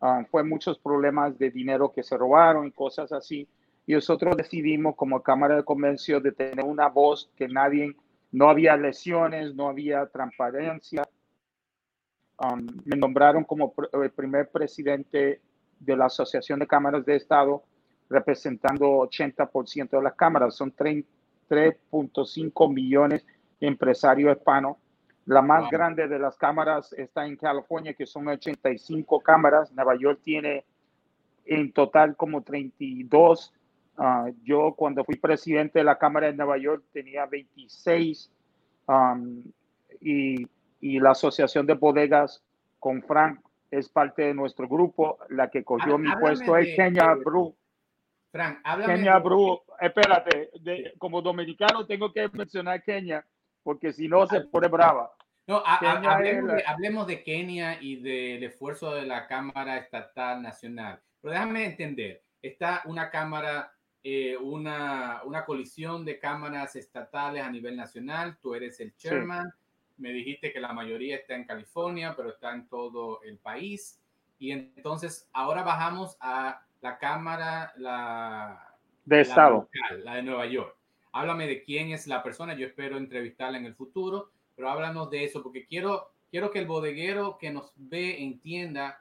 uh, 0.00 0.24
fue 0.30 0.44
muchos 0.44 0.78
problemas 0.78 1.38
de 1.38 1.50
dinero 1.50 1.92
que 1.92 2.02
se 2.02 2.16
robaron 2.16 2.66
y 2.66 2.72
cosas 2.72 3.12
así. 3.12 3.46
Y 3.86 3.92
nosotros 3.92 4.36
decidimos 4.36 4.96
como 4.96 5.22
Cámara 5.22 5.56
de 5.56 5.62
Comercio 5.62 6.20
de 6.20 6.32
tener 6.32 6.64
una 6.64 6.88
voz 6.88 7.30
que 7.36 7.48
nadie, 7.48 7.94
no 8.32 8.48
había 8.48 8.76
lesiones, 8.76 9.54
no 9.54 9.68
había 9.68 10.06
transparencia. 10.06 11.02
Um, 12.38 12.66
me 12.84 12.96
nombraron 12.96 13.44
como 13.44 13.72
pr 13.72 13.88
el 14.02 14.10
primer 14.10 14.50
presidente 14.50 15.40
de 15.78 15.96
la 15.96 16.06
Asociación 16.06 16.58
de 16.58 16.66
Cámaras 16.66 17.04
de 17.04 17.16
Estado 17.16 17.62
representando 18.08 18.86
80% 19.08 19.90
de 19.90 20.02
las 20.02 20.14
cámaras. 20.14 20.54
Son 20.54 20.74
3.5 20.74 22.72
millones 22.72 23.26
de 23.60 23.66
empresarios 23.66 24.36
hispanos. 24.36 24.76
La 25.24 25.42
más 25.42 25.62
wow. 25.62 25.70
grande 25.70 26.06
de 26.06 26.18
las 26.18 26.36
cámaras 26.36 26.92
está 26.92 27.26
en 27.26 27.36
California, 27.36 27.94
que 27.94 28.06
son 28.06 28.28
85 28.28 29.20
cámaras. 29.20 29.72
Nueva 29.72 29.96
York 29.96 30.20
tiene 30.22 30.64
en 31.44 31.72
total 31.72 32.16
como 32.16 32.42
32. 32.42 33.52
Uh, 33.98 34.32
yo 34.44 34.74
cuando 34.76 35.04
fui 35.04 35.16
presidente 35.16 35.78
de 35.78 35.84
la 35.84 35.98
Cámara 35.98 36.26
de 36.26 36.34
Nueva 36.34 36.58
York 36.58 36.84
tenía 36.92 37.24
26 37.24 38.30
um, 38.86 39.42
y, 40.00 40.46
y, 40.80 41.00
la 41.00 41.12
Asociación 41.12 41.64
de 41.66 41.72
Bodegas 41.72 42.44
con 42.78 43.02
Frank 43.02 43.40
es 43.70 43.88
parte 43.88 44.22
de 44.22 44.34
nuestro 44.34 44.68
grupo. 44.68 45.18
La 45.30 45.50
que 45.50 45.64
cogió 45.64 45.94
ah, 45.94 45.98
mi 45.98 46.10
puesto 46.20 46.52
de, 46.54 46.62
es 46.62 46.76
Kenya 46.76 47.14
de, 47.14 47.24
Brew. 47.24 47.56
Frank, 48.32 48.58
háblame. 48.64 48.94
Kenia 48.94 49.18
Bru, 49.18 49.62
espérate, 49.80 50.50
de, 50.60 50.92
como 50.98 51.22
dominicano 51.22 51.86
tengo 51.86 52.12
que 52.12 52.28
mencionar 52.28 52.82
Kenia, 52.82 53.24
porque 53.66 53.92
si 53.92 54.06
no 54.06 54.28
se 54.28 54.42
pone 54.42 54.68
brava. 54.68 55.10
No, 55.48 55.56
a, 55.56 55.74
a, 55.74 56.14
hablemos, 56.14 56.54
de, 56.54 56.62
hablemos, 56.64 57.06
de, 57.08 57.24
Kenia 57.24 57.82
y 57.82 57.96
del 57.96 58.44
esfuerzo 58.44 58.94
de 58.94 59.04
la 59.04 59.26
Cámara 59.26 59.76
Estatal 59.78 60.40
Nacional. 60.40 61.00
Pero 61.20 61.32
déjame 61.32 61.64
entender, 61.64 62.22
está 62.40 62.82
una 62.84 63.10
Cámara, 63.10 63.72
eh, 64.04 64.36
una, 64.36 65.20
una 65.24 65.44
colisión 65.44 66.04
de 66.04 66.20
cámaras 66.20 66.76
estatales 66.76 67.42
a 67.42 67.50
nivel 67.50 67.76
nacional, 67.76 68.38
tú 68.40 68.54
eres 68.54 68.78
el 68.78 68.94
chairman, 68.94 69.46
sí. 69.50 69.94
me 69.96 70.12
dijiste 70.12 70.52
que 70.52 70.60
la 70.60 70.72
mayoría 70.72 71.16
está 71.16 71.34
en 71.34 71.42
California, 71.42 72.14
pero 72.16 72.28
está 72.28 72.52
en 72.52 72.68
todo 72.68 73.20
el 73.24 73.38
país. 73.38 74.00
Y 74.38 74.52
entonces 74.52 75.28
ahora 75.32 75.64
bajamos 75.64 76.16
a 76.20 76.62
la 76.82 76.98
Cámara 76.98 77.72
la, 77.78 78.76
de 79.04 79.22
Estado, 79.22 79.68
la, 79.72 79.88
local, 79.88 80.04
la 80.04 80.14
de 80.14 80.22
Nueva 80.22 80.46
York. 80.46 80.75
Háblame 81.16 81.46
de 81.46 81.64
quién 81.64 81.92
es 81.92 82.06
la 82.06 82.22
persona, 82.22 82.54
yo 82.54 82.66
espero 82.66 82.98
entrevistarla 82.98 83.56
en 83.56 83.64
el 83.64 83.74
futuro, 83.74 84.28
pero 84.54 84.68
háblanos 84.68 85.08
de 85.08 85.24
eso, 85.24 85.42
porque 85.42 85.64
quiero, 85.64 86.10
quiero 86.30 86.50
que 86.50 86.58
el 86.58 86.66
bodeguero 86.66 87.38
que 87.38 87.50
nos 87.50 87.72
ve 87.76 88.22
entienda 88.22 89.00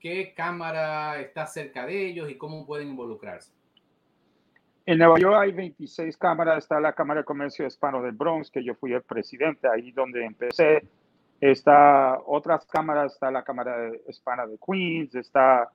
qué 0.00 0.32
cámara 0.34 1.20
está 1.20 1.46
cerca 1.46 1.84
de 1.84 2.06
ellos 2.06 2.30
y 2.30 2.38
cómo 2.38 2.64
pueden 2.64 2.88
involucrarse. 2.88 3.52
En 4.86 4.96
Nueva 4.96 5.18
York 5.18 5.36
hay 5.38 5.52
26 5.52 6.16
cámaras, 6.16 6.64
está 6.64 6.80
la 6.80 6.94
Cámara 6.94 7.20
de 7.20 7.26
Comercio 7.26 7.66
Hispano 7.66 8.00
del 8.00 8.12
Bronx, 8.12 8.50
que 8.50 8.64
yo 8.64 8.74
fui 8.74 8.94
el 8.94 9.02
presidente, 9.02 9.68
ahí 9.68 9.92
donde 9.92 10.24
empecé. 10.24 10.88
Está 11.38 12.18
otras 12.24 12.64
cámaras, 12.64 13.12
está 13.12 13.30
la 13.30 13.42
Cámara 13.42 13.90
Hispana 14.08 14.46
de 14.46 14.56
Queens, 14.56 15.14
está 15.14 15.70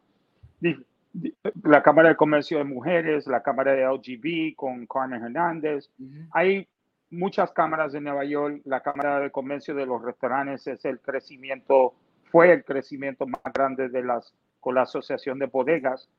la 1.64 1.84
Cámara 1.84 2.10
de 2.10 2.16
Comercio 2.16 2.58
de 2.58 2.64
Mujeres, 2.64 3.28
la 3.28 3.42
Cámara 3.44 3.74
de 3.74 3.86
LGB 3.86 4.56
con 4.56 4.86
Carmen 4.86 5.24
Hernández. 5.24 5.90
Uh 6.00 6.04
-huh. 6.04 6.28
Hay 6.32 6.68
muchas 7.10 7.52
cámaras 7.52 7.94
en 7.94 8.06
Nueva 8.06 8.24
York. 8.26 8.62
La 8.66 8.82
Cámara 8.82 9.20
de 9.20 9.32
Comercio 9.32 9.76
de 9.76 9.86
los 9.86 10.02
Restaurantes 10.02 10.66
es 10.68 10.84
el 10.86 11.00
crecimiento, 11.00 11.94
fue 12.32 12.54
el 12.54 12.64
crecimiento 12.64 13.28
más 13.28 13.42
grande 13.54 13.90
de 13.90 14.04
las, 14.04 14.34
con 14.60 14.76
la 14.76 14.84
Asociación 14.84 15.38
de 15.40 15.48
Bodegas, 15.48 16.10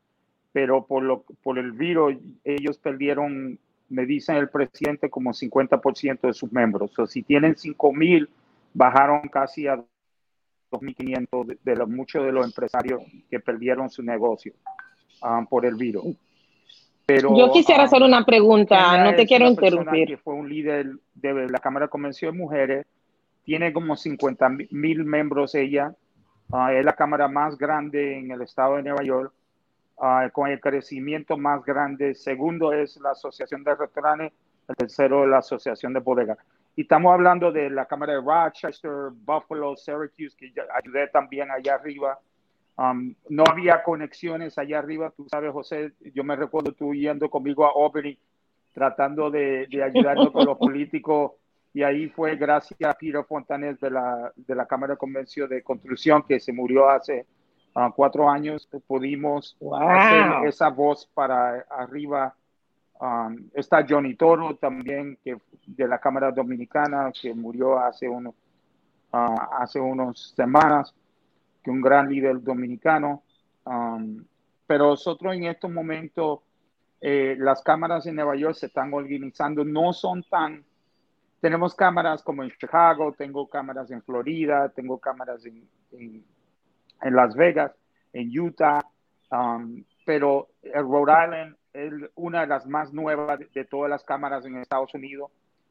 pero 0.53 0.87
por, 0.87 1.03
lo, 1.03 1.23
por 1.43 1.59
el 1.59 1.73
virus 1.73 2.17
ellos 2.45 2.79
perdieron, 2.79 3.59
me 3.89 4.05
dicen 4.05 4.37
el 4.37 4.51
presidente, 4.51 5.09
como 5.09 5.33
50% 5.33 6.21
de 6.21 6.35
sus 6.35 6.53
miembros. 6.53 6.99
O 6.99 7.07
si 7.07 7.23
tienen 7.23 7.57
5 7.57 7.93
mil, 7.93 8.29
bajaron 8.75 9.23
casi 9.29 9.67
a 9.67 9.77
2.500 10.71 11.47
de, 11.47 11.59
de 11.63 11.77
los, 11.77 11.89
muchos 11.89 12.25
de 12.25 12.33
los 12.33 12.47
empresarios 12.47 13.03
que 13.31 13.41
perdieron 13.41 13.89
su 13.89 14.03
negocio 14.03 14.53
um, 15.23 15.47
por 15.47 15.67
el 15.67 15.75
virus. 15.75 16.17
Pero, 17.05 17.37
Yo 17.37 17.51
quisiera 17.53 17.83
um, 17.83 17.87
hacer 17.87 18.03
una 18.03 18.25
pregunta, 18.25 19.05
no 19.05 19.15
te 19.15 19.27
quiero 19.27 19.47
interrumpir. 19.47 20.09
Que 20.09 20.17
fue 20.17 20.35
un 20.35 20.49
líder 20.49 20.93
de 21.15 21.49
la 21.49 21.59
Cámara 21.59 21.87
de 21.87 21.91
Comercio 21.91 22.31
de 22.31 22.39
Mujeres 22.39 22.87
tiene 23.45 23.73
como 23.73 23.97
50 23.97 24.49
mil 24.71 25.05
miembros 25.05 25.55
ella. 25.55 25.95
Ah, 26.53 26.73
es 26.73 26.85
la 26.85 26.95
cámara 26.95 27.29
más 27.29 27.57
grande 27.57 28.19
en 28.19 28.31
el 28.31 28.43
estado 28.43 28.77
de 28.77 28.83
Nueva 28.83 29.03
York, 29.03 29.33
ah, 29.99 30.29
con 30.33 30.51
el 30.51 30.61
crecimiento 30.61 31.37
más 31.37 31.65
grande. 31.65 32.15
Segundo 32.15 32.73
es 32.73 32.97
la 32.99 33.13
Asociación 33.13 33.65
de 33.65 33.75
Restaurantes, 33.75 34.33
el 34.69 34.77
tercero 34.77 35.27
la 35.27 35.39
Asociación 35.39 35.93
de 35.93 36.01
Bodegas. 36.01 36.39
Y 36.77 36.83
estamos 36.83 37.13
hablando 37.13 37.53
de 37.53 37.69
la 37.71 37.87
Cámara 37.87 38.15
de 38.15 38.21
Rochester, 38.21 39.11
Buffalo, 39.13 39.77
Syracuse, 39.77 40.37
que 40.37 40.53
ayudé 40.75 41.09
también 41.09 41.51
allá 41.51 41.75
arriba. 41.75 42.19
Um, 42.77 43.15
no 43.29 43.45
había 43.47 43.83
conexiones 43.83 44.57
allá 44.57 44.79
arriba, 44.79 45.13
tú 45.15 45.29
sabes, 45.29 45.53
José, 45.53 45.93
yo 46.15 46.25
me 46.25 46.37
recuerdo 46.37 46.73
tú 46.73 46.95
yendo 46.95 47.29
conmigo 47.29 47.67
a 47.67 47.73
Albany, 47.77 48.19
tratando 48.73 49.31
de, 49.31 49.67
de 49.67 49.83
ayudarnos 49.83 50.31
con 50.31 50.47
los 50.47 50.57
políticos, 50.57 51.33
y 51.75 51.83
ahí 51.83 52.09
fue 52.09 52.37
gracias 52.37 52.81
a 52.83 52.95
Peter 52.95 53.23
Fontanes 53.25 53.79
de 53.79 53.91
la, 53.91 54.33
de 54.35 54.55
la 54.55 54.67
Cámara 54.67 54.95
de 54.95 54.99
Convención 54.99 55.49
de 55.51 55.63
Construcción, 55.63 56.23
que 56.23 56.41
se 56.41 56.53
murió 56.53 56.89
hace 56.89 57.27
uh, 57.75 57.91
cuatro 57.95 58.29
años, 58.29 58.67
pudimos 58.87 59.57
hacer 59.75 60.49
esa 60.49 60.71
voz 60.71 61.07
para 61.13 61.67
arriba. 61.69 62.35
Um, 63.01 63.49
está 63.55 63.85
Johnny 63.87 64.15
Toro 64.15 64.57
también, 64.57 65.19
que 65.23 65.37
de 65.67 65.89
la 65.89 65.99
Cámara 65.99 66.31
Dominicana, 66.31 67.13
que 67.21 67.35
murió 67.35 67.79
hace, 67.79 68.09
uno, 68.09 68.35
uh, 69.13 69.37
hace 69.59 69.81
unas 69.81 70.33
semanas, 70.37 70.95
que 71.63 71.71
un 71.71 71.81
gran 71.81 72.09
líder 72.09 72.43
dominicano. 72.43 73.23
Um, 73.65 74.25
pero 74.67 74.89
nosotros 74.89 75.35
en 75.35 75.45
estos 75.45 75.71
momentos, 75.71 76.41
eh, 77.01 77.37
las 77.39 77.63
cámaras 77.63 78.07
en 78.07 78.15
Nueva 78.15 78.37
York 78.37 78.55
se 78.55 78.67
están 78.67 78.93
organizando, 78.93 79.65
no 79.65 79.93
son 79.93 80.23
tan... 80.25 80.65
Tenemos 81.41 81.75
cámaras 81.75 82.23
como 82.23 82.45
en 82.45 82.53
Chicago, 82.53 83.13
tengo 83.13 83.49
cámaras 83.49 83.91
en 83.91 84.03
Florida, 84.03 84.69
tengo 84.69 84.99
cámaras 84.99 85.45
en, 85.45 85.69
en, 85.93 86.25
Las 87.15 87.35
Vegas, 87.35 87.73
en 88.13 88.39
Utah, 88.39 88.81
um, 89.31 89.83
pero 90.07 90.49
el 90.63 90.85
Rhode 90.85 91.13
Island 91.25 91.57
es 91.73 91.93
una 92.15 92.43
de 92.43 92.47
las 92.47 92.67
más 92.67 92.93
nuevas 92.93 93.41
de, 93.53 93.65
todas 93.65 93.91
las 93.91 94.05
cámaras 94.05 94.47
en 94.47 94.57
Estados 94.57 94.95
Unidos, 94.95 95.31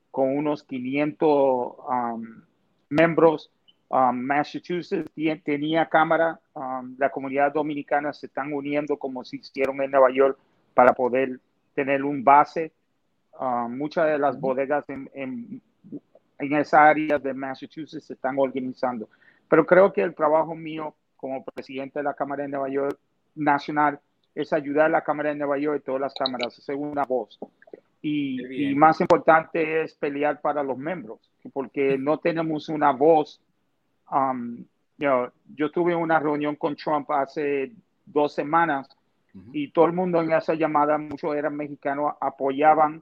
con 0.10 0.36
unos 0.36 0.64
500 0.64 1.30
um, 1.30 2.44
miembros. 2.90 3.52
Um, 3.92 4.22
Massachusetts 4.22 5.12
tenía 5.44 5.86
cámara, 5.88 6.40
um, 6.54 6.96
la 6.98 7.10
comunidad 7.10 7.52
dominicana 7.52 8.14
se 8.14 8.28
están 8.28 8.54
uniendo 8.54 8.98
como 8.98 9.24
se 9.26 9.36
hicieron 9.36 9.82
en 9.82 9.92
Nueva 9.92 10.10
York 10.12 10.38
para 10.74 10.94
poder 10.94 11.40
tener 11.76 12.04
un 12.04 12.24
base. 12.24 12.72
muchas 13.70 14.08
de 14.08 14.18
las 14.18 14.40
bodegas 14.40 14.88
en, 14.90 15.10
en, 15.14 15.62
en 16.40 16.54
esa 16.54 16.88
área 16.88 17.20
de 17.20 17.34
Massachusetts 17.34 18.06
se 18.06 18.14
están 18.14 18.38
organizando. 18.40 19.10
Pero 19.50 19.66
creo 19.66 19.92
que 19.92 20.02
el 20.02 20.16
trabajo 20.16 20.56
mío 20.56 20.96
como 21.18 21.44
presidente 21.44 22.00
de 22.00 22.04
la 22.04 22.14
Cámara 22.14 22.44
de 22.44 22.50
Nueva 22.50 22.70
York 22.70 22.98
Nacional 23.36 24.00
es 24.34 24.54
ayudar 24.54 24.86
a 24.86 24.90
la 24.90 25.04
Cámara 25.04 25.30
de 25.30 25.36
Nueva 25.36 25.58
York 25.58 25.82
y 25.82 25.86
todas 25.86 26.02
las 26.02 26.14
cámaras, 26.14 26.58
hacer 26.58 26.76
una 26.76 27.04
voz. 27.04 27.38
Y, 28.02 28.74
más 28.76 29.00
importante 29.00 29.84
es 29.84 29.94
pelear 29.94 30.42
para 30.42 30.64
los 30.64 30.78
miembros, 30.78 31.20
porque 31.54 31.98
no 31.98 32.18
tenemos 32.18 32.70
una 32.70 32.92
voz. 32.92 33.40
Um, 34.12 34.66
yo 34.98 35.72
tuve 35.72 35.96
una 35.96 36.20
reunión 36.20 36.56
con 36.56 36.76
Trump 36.76 37.10
hace 37.12 37.72
dos 38.06 38.34
semanas 38.34 38.88
y 39.54 39.70
todo 39.70 39.86
el 39.86 39.94
mundo 39.94 40.22
en 40.22 40.32
esa 40.32 40.54
llamada, 40.54 40.98
muchos 40.98 41.36
eran 41.36 41.56
mexicanos, 41.56 42.14
apoyaban, 42.20 43.02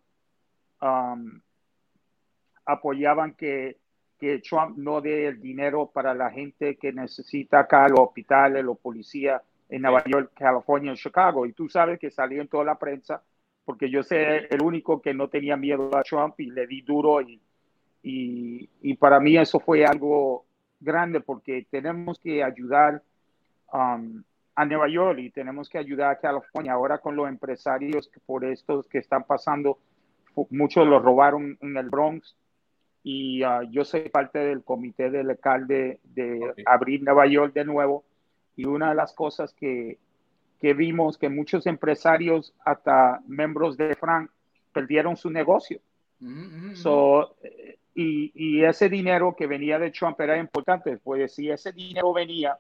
um, 0.82 1.41
apoyaban 2.65 3.34
que, 3.34 3.78
que 4.17 4.39
Trump 4.39 4.78
no 4.78 5.02
dé 5.02 5.28
el 5.28 5.41
dinero 5.41 5.89
para 5.91 6.13
la 6.13 6.30
gente 6.30 6.78
que 6.78 6.93
necesita 6.93 7.60
acá, 7.60 7.89
los 7.89 8.00
hospitales, 8.00 8.63
los 8.63 8.78
policías 8.78 9.41
en 9.67 9.82
Nueva 9.82 10.04
York, 10.06 10.32
California, 10.36 10.91
en 10.91 10.98
Chicago. 10.98 11.45
Y 11.45 11.54
tú 11.54 11.67
sabes 11.67 12.00
que 12.00 12.12
salió 12.12 12.41
en 12.41 12.48
toda 12.48 12.63
la 12.63 12.76
prensa 12.76 13.22
porque 13.69 13.89
yo 13.89 14.02
sé 14.02 14.48
el 14.50 14.63
único 14.63 15.00
que 15.00 15.13
no 15.13 15.28
tenía 15.28 15.56
miedo 15.56 15.95
a 15.95 16.02
Trump 16.02 16.39
y 16.39 16.50
le 16.50 16.65
di 16.65 16.82
duro 16.82 17.22
y, 17.22 17.39
y, 18.02 18.93
para 18.95 19.19
mí 19.19 19.38
eso 19.38 19.60
fue 19.60 19.86
algo 19.86 20.45
grande 20.80 21.22
porque 21.22 21.65
tenemos 21.70 22.20
que 22.20 22.44
ayudar 22.44 23.02
um, 23.74 24.24
a 24.56 24.65
Nueva 24.65 24.89
York 24.89 25.20
y 25.20 25.30
tenemos 25.30 25.70
que 25.70 25.78
ayudar 25.78 26.12
a 26.12 26.20
California 26.20 26.74
ahora 26.74 26.98
con 27.00 27.15
los 27.15 27.28
empresarios 27.28 28.10
por 28.26 28.46
estos 28.46 28.88
que 28.88 28.98
están 28.98 29.24
pasando. 29.24 29.80
Muchos 30.50 30.88
los 30.88 31.02
robaron 31.02 31.58
en 31.62 31.78
el 31.78 31.89
Bronx 31.89 32.36
y 33.04 33.44
uh, 33.44 33.63
yo 33.72 33.86
soy 33.86 34.10
parte 34.10 34.39
del 34.39 34.63
comité 34.63 35.10
del 35.10 35.30
alcalde 35.30 36.00
de 36.04 36.54
abrir 36.65 37.04
Nueva 37.04 37.26
York 37.28 37.54
de 37.54 37.65
nuevo 37.65 38.04
y 38.56 38.65
una 38.65 38.89
de 38.89 38.96
las 38.96 39.13
cosas 39.13 39.54
que, 39.54 39.98
que 40.60 40.74
vimos 40.74 41.18
que 41.18 41.30
muchos 41.30 41.65
empresarios, 41.65 42.54
hasta 42.65 43.22
miembros 43.26 43.78
de 43.78 43.96
Frank, 43.96 44.30
perdieron 44.74 45.15
su 45.15 45.30
negocio. 45.30 45.80
so, 46.76 47.36
y, 48.02 48.32
y, 48.34 48.64
ese 48.64 48.88
dinero 48.88 49.36
que 49.36 49.46
venía 49.46 49.78
de 49.78 49.92
Trump 49.92 50.20
era 50.22 50.38
importante, 50.38 50.98
pues 50.98 51.34
si 51.34 51.50
ese 51.50 51.74
dinero 51.74 52.14
venía, 52.14 52.58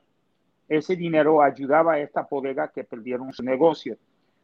ese 0.67 0.95
dinero 0.97 1.41
ayudaba 1.41 1.93
a 1.93 1.99
esta 1.99 2.27
bodega 2.29 2.67
que 2.67 2.83
perdieron 2.83 3.31
su 3.31 3.41
negocio. 3.41 3.95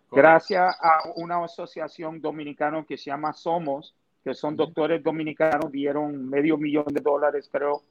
Gracias 0.10 0.78
a 0.82 1.12
una 1.18 1.44
asociación 1.44 2.22
dominicana 2.22 2.86
que 2.88 2.98
se 2.98 3.06
llama 3.06 3.34
Somos, 3.34 3.94
que 4.24 4.34
son 4.34 4.56
doctores 4.56 5.04
dominicanos, 5.04 5.70
dieron 5.70 6.30
medio 6.30 6.58
millón 6.58 6.86
de 6.88 7.02
dólares, 7.02 7.50
creo, 7.52 7.84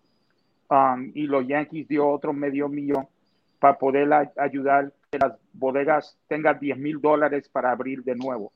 um, 0.70 1.12
y 1.14 1.26
los 1.26 1.46
Yankees 1.46 1.86
dio 1.86 2.08
otro 2.08 2.32
medio 2.32 2.70
millón 2.70 3.06
para 3.58 3.76
poder 3.76 4.10
ayudar 4.38 4.92
que 5.10 5.18
las 5.18 5.34
bodegas 5.52 6.16
tengan 6.26 6.58
10 6.58 6.78
mil 6.78 7.00
dólares 7.02 7.50
para 7.50 7.70
abrir 7.70 8.02
de 8.02 8.14
nuevo. 8.14 8.50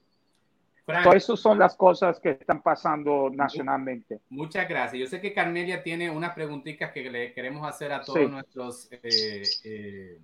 Frank, 0.89 1.15
esas 1.15 1.39
son 1.39 1.59
las 1.59 1.77
cosas 1.77 2.19
que 2.19 2.31
están 2.31 2.63
pasando 2.63 3.29
nacionalmente. 3.29 4.21
Muchas 4.31 4.67
gracias. 4.67 4.99
Yo 4.99 5.07
sé 5.07 5.21
que 5.21 5.35
Carmelia 5.35 5.83
tiene 5.83 6.09
unas 6.09 6.33
preguntitas 6.35 6.93
que 6.93 7.11
le 7.11 7.35
queremos 7.35 7.69
hacer 7.69 7.93
a 7.93 8.01
todos 8.01 8.31
nuestros 8.31 8.89
eh, 8.91 9.43
eh, 9.65 10.19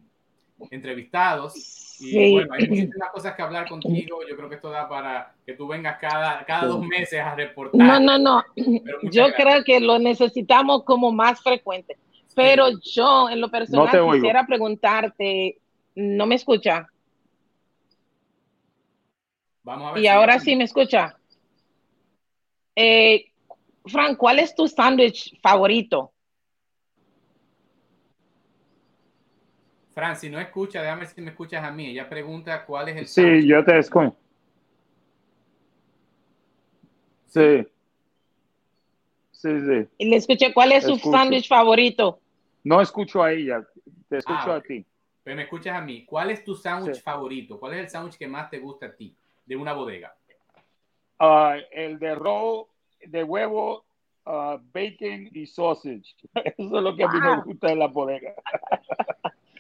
entrevistados. 0.70 2.00
Y 2.00 2.32
bueno, 2.32 2.54
hay 2.54 2.66
muchísimas 2.66 3.10
cosas 3.10 3.34
que 3.34 3.42
hablar 3.42 3.68
contigo. 3.68 4.20
Yo 4.26 4.34
creo 4.34 4.48
que 4.48 4.54
esto 4.54 4.70
da 4.70 4.88
para 4.88 5.34
que 5.44 5.52
tú 5.52 5.68
vengas 5.68 5.98
cada, 6.00 6.42
cada 6.46 6.64
dos 6.64 6.82
meses 6.82 7.20
a 7.20 7.34
reportar. 7.34 7.78
No, 7.78 8.00
no, 8.00 8.18
no. 8.18 8.42
Yo 9.02 9.34
creo 9.34 9.62
que 9.64 9.80
lo 9.80 9.98
necesitamos 9.98 10.84
como 10.84 11.12
más 11.12 11.42
frecuente. 11.42 11.98
Pero 12.34 12.68
yo, 12.80 13.28
en 13.28 13.42
lo 13.42 13.50
personal, 13.50 14.12
quisiera 14.14 14.46
preguntarte, 14.46 15.58
¿no 15.94 16.24
me 16.24 16.36
escucha? 16.36 16.88
Vamos 19.64 19.90
a 19.90 19.92
ver. 19.94 20.02
Y 20.04 20.06
ahora 20.06 20.38
sí 20.38 20.54
me 20.54 20.64
escucha. 20.64 21.16
Eh, 22.76 23.32
Frank, 23.86 24.16
¿cuál 24.16 24.38
es 24.38 24.54
tu 24.54 24.68
sándwich 24.68 25.38
favorito? 25.40 26.12
Fran, 29.94 30.16
si 30.16 30.28
no 30.28 30.40
escucha, 30.40 30.82
déjame 30.82 31.06
si 31.06 31.20
me 31.20 31.30
escuchas 31.30 31.64
a 31.64 31.70
mí. 31.70 31.86
Ella 31.90 32.08
pregunta 32.08 32.64
cuál 32.64 32.88
es 32.88 32.96
el 32.96 33.06
Sí, 33.06 33.46
yo 33.46 33.64
te 33.64 33.78
escucho. 33.78 34.14
Sí. 37.26 37.66
Sí, 39.30 39.60
sí. 39.60 39.88
Y 39.98 40.08
le 40.08 40.16
escuché, 40.16 40.52
¿cuál 40.52 40.72
es 40.72 40.84
su 40.84 40.96
sándwich 40.96 41.48
favorito? 41.48 42.18
No 42.64 42.80
escucho 42.80 43.22
a 43.22 43.32
ella, 43.32 43.62
te 44.08 44.18
escucho 44.18 44.52
ah, 44.52 44.56
a 44.56 44.60
ti. 44.60 44.84
Pero 45.22 45.36
me 45.36 45.42
escuchas 45.42 45.76
a 45.76 45.80
mí. 45.80 46.04
¿Cuál 46.04 46.30
es 46.30 46.42
tu 46.42 46.54
sándwich 46.54 47.02
favorito? 47.02 47.60
¿Cuál 47.60 47.74
es 47.74 47.80
el 47.80 47.88
sándwich 47.90 48.16
que 48.16 48.26
más 48.26 48.50
te 48.50 48.58
gusta 48.58 48.86
a 48.86 48.92
ti 48.94 49.14
de 49.46 49.56
una 49.56 49.72
bodega? 49.72 50.16
Uh, 51.20 51.60
el 51.70 51.98
de 51.98 52.14
roll 52.14 52.66
de 53.06 53.22
huevo, 53.22 53.84
uh, 54.26 54.58
bacon 54.72 55.28
y 55.32 55.46
sausage. 55.46 56.14
Eso 56.34 56.76
es 56.76 56.82
lo 56.82 56.96
que 56.96 57.04
a 57.04 57.08
mí 57.08 57.20
me 57.20 57.42
gusta 57.42 57.68
de 57.68 57.76
la 57.76 57.86
bodega. 57.88 58.34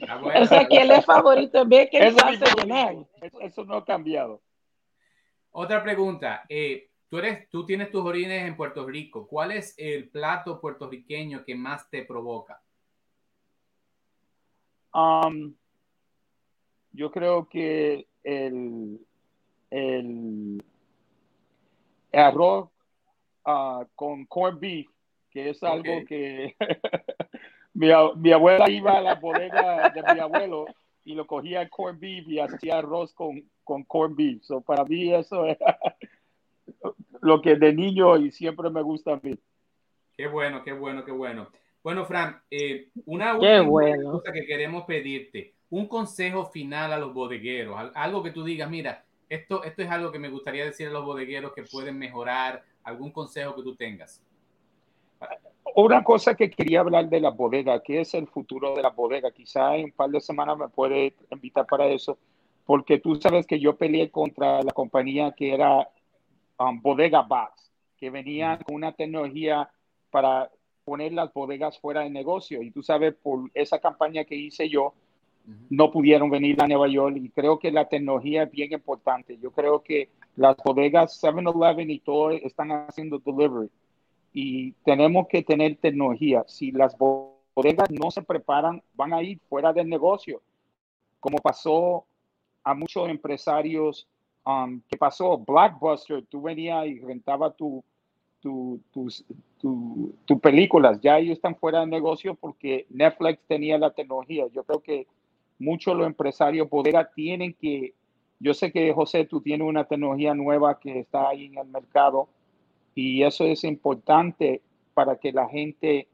Ah, 0.08 0.20
o 0.22 0.46
sea, 0.46 0.66
que 0.66 0.76
él 0.76 0.90
es 0.90 1.04
favorito 1.04 1.64
bacon 1.64 2.08
y 2.08 2.10
sausage. 2.10 3.06
Eso, 3.22 3.40
eso, 3.40 3.64
no 3.64 3.76
ha 3.76 3.84
cambiado. 3.84 4.42
Otra 5.52 5.82
pregunta. 5.82 6.44
Eh, 6.48 6.90
tú, 7.08 7.18
eres, 7.18 7.48
tú 7.48 7.64
tienes 7.64 7.90
tus 7.90 8.04
orígenes 8.04 8.46
en 8.46 8.56
Puerto 8.56 8.86
Rico. 8.86 9.26
¿Cuál 9.26 9.52
es 9.52 9.74
el 9.78 10.08
plato 10.08 10.60
puertorriqueño 10.60 11.44
que 11.44 11.54
más 11.54 11.88
te 11.88 12.04
provoca? 12.04 12.60
Um, 14.92 15.54
yo 16.92 17.10
creo 17.10 17.48
que 17.48 18.06
el, 18.22 19.00
el 19.74 20.62
arroz 22.12 22.68
uh, 23.44 23.84
con 23.96 24.24
corn 24.26 24.60
beef, 24.60 24.86
que 25.30 25.50
es 25.50 25.62
algo 25.64 26.04
que 26.06 26.54
mi, 27.74 27.88
mi, 28.16 28.32
abuela 28.32 28.70
iba 28.70 28.98
a 28.98 29.02
la 29.02 29.16
bodega 29.16 29.90
de 29.90 30.14
mi 30.14 30.20
abuelo 30.20 30.66
y 31.04 31.14
lo 31.14 31.26
cogía 31.26 31.62
el 31.62 31.70
corn 31.70 31.98
beef 31.98 32.28
y 32.28 32.38
hacía 32.38 32.78
arroz 32.78 33.12
con, 33.14 33.42
con 33.64 33.82
corn 33.82 34.14
beef. 34.14 34.42
So 34.42 34.60
para 34.60 34.84
mí 34.84 35.12
eso 35.12 35.44
es 35.46 35.58
lo 37.20 37.42
que 37.42 37.56
de 37.56 37.72
niño 37.72 38.16
y 38.16 38.30
siempre 38.30 38.70
me 38.70 38.82
gusta 38.82 39.14
a 39.14 39.20
mí. 39.20 39.36
Qué 40.16 40.28
bueno, 40.28 40.62
qué 40.62 40.72
bueno, 40.72 41.04
qué 41.04 41.10
bueno. 41.10 41.48
Bueno, 41.82 42.06
Fran, 42.06 42.40
eh, 42.48 42.90
una 43.06 43.34
última 43.34 44.12
cosa 44.12 44.32
que 44.32 44.46
queremos 44.46 44.84
pedirte, 44.84 45.52
un 45.68 45.88
consejo 45.88 46.46
final 46.46 46.92
a 46.92 46.98
los 46.98 47.12
bodegueros, 47.12 47.90
algo 47.94 48.22
que 48.22 48.30
tú 48.30 48.44
digas, 48.44 48.70
mira, 48.70 49.04
esto, 49.28 49.64
esto 49.64 49.82
es 49.82 49.90
algo 49.90 50.12
que 50.12 50.18
me 50.18 50.28
gustaría 50.28 50.64
decir 50.64 50.88
a 50.88 50.90
los 50.90 51.04
bodegueros 51.04 51.52
que 51.52 51.62
pueden 51.62 51.98
mejorar, 51.98 52.64
algún 52.82 53.10
consejo 53.10 53.54
que 53.56 53.62
tú 53.62 53.74
tengas. 53.74 54.22
Una 55.76 56.04
cosa 56.04 56.34
que 56.34 56.50
quería 56.50 56.80
hablar 56.80 57.08
de 57.08 57.20
la 57.20 57.30
bodega, 57.30 57.82
que 57.82 58.00
es 58.00 58.14
el 58.14 58.28
futuro 58.28 58.74
de 58.76 58.82
la 58.82 58.90
bodega. 58.90 59.30
Quizá 59.32 59.76
en 59.76 59.86
un 59.86 59.92
par 59.92 60.10
de 60.10 60.20
semanas 60.20 60.56
me 60.58 60.68
puede 60.68 61.14
invitar 61.30 61.66
para 61.66 61.86
eso, 61.86 62.18
porque 62.64 62.98
tú 62.98 63.16
sabes 63.16 63.46
que 63.46 63.58
yo 63.58 63.76
peleé 63.76 64.10
contra 64.10 64.62
la 64.62 64.72
compañía 64.72 65.32
que 65.32 65.52
era 65.52 65.88
um, 66.58 66.80
Bodega 66.80 67.22
Box, 67.22 67.72
que 67.96 68.10
venía 68.10 68.58
con 68.64 68.76
una 68.76 68.92
tecnología 68.92 69.68
para 70.10 70.50
poner 70.84 71.12
las 71.12 71.32
bodegas 71.32 71.78
fuera 71.78 72.02
de 72.02 72.10
negocio. 72.10 72.62
Y 72.62 72.70
tú 72.70 72.82
sabes, 72.82 73.14
por 73.14 73.50
esa 73.54 73.80
campaña 73.80 74.24
que 74.24 74.36
hice 74.36 74.68
yo, 74.68 74.94
no 75.68 75.90
pudieron 75.90 76.30
venir 76.30 76.60
a 76.62 76.66
Nueva 76.66 76.88
York 76.88 77.16
y 77.16 77.28
creo 77.28 77.58
que 77.58 77.70
la 77.70 77.88
tecnología 77.88 78.44
es 78.44 78.50
bien 78.50 78.72
importante. 78.72 79.38
Yo 79.38 79.50
creo 79.50 79.82
que 79.82 80.08
las 80.36 80.56
bodegas 80.56 81.22
7-Eleven 81.22 81.90
y 81.90 82.00
todo 82.00 82.30
están 82.30 82.70
haciendo 82.72 83.18
delivery 83.18 83.70
y 84.32 84.72
tenemos 84.84 85.28
que 85.28 85.42
tener 85.42 85.76
tecnología. 85.76 86.44
Si 86.46 86.72
las 86.72 86.96
bodegas 86.98 87.90
no 87.90 88.10
se 88.10 88.22
preparan, 88.22 88.82
van 88.94 89.12
a 89.12 89.22
ir 89.22 89.38
fuera 89.48 89.72
del 89.72 89.88
negocio, 89.88 90.40
como 91.20 91.38
pasó 91.38 92.04
a 92.62 92.74
muchos 92.74 93.08
empresarios 93.08 94.08
um, 94.44 94.80
que 94.88 94.96
pasó 94.96 95.38
Blockbuster, 95.38 96.24
tú 96.26 96.42
venías 96.42 96.86
y 96.86 96.98
rentaba 97.00 97.52
tu, 97.52 97.84
tu, 98.40 98.80
tus, 98.92 99.24
tu, 99.60 100.40
películas, 100.40 101.00
ya 101.00 101.18
ellos 101.18 101.36
están 101.36 101.56
fuera 101.56 101.80
del 101.80 101.90
negocio 101.90 102.34
porque 102.34 102.86
Netflix 102.90 103.40
tenía 103.46 103.78
la 103.78 103.90
tecnología. 103.90 104.46
Yo 104.52 104.64
creo 104.64 104.80
que 104.80 105.06
muchos 105.58 105.96
los 105.96 106.06
empresarios 106.06 106.68
bodega 106.68 107.10
tienen 107.14 107.54
que, 107.54 107.94
yo 108.40 108.54
sé 108.54 108.72
que 108.72 108.92
José, 108.92 109.24
tú 109.24 109.40
tienes 109.40 109.66
una 109.66 109.84
tecnología 109.84 110.34
nueva 110.34 110.78
que 110.78 111.00
está 111.00 111.28
ahí 111.28 111.46
en 111.46 111.58
el 111.58 111.68
mercado 111.68 112.28
y 112.94 113.22
eso 113.22 113.44
es 113.44 113.64
importante 113.64 114.62
para 114.94 115.16
que 115.16 115.32
la 115.32 115.48
gente 115.48 116.06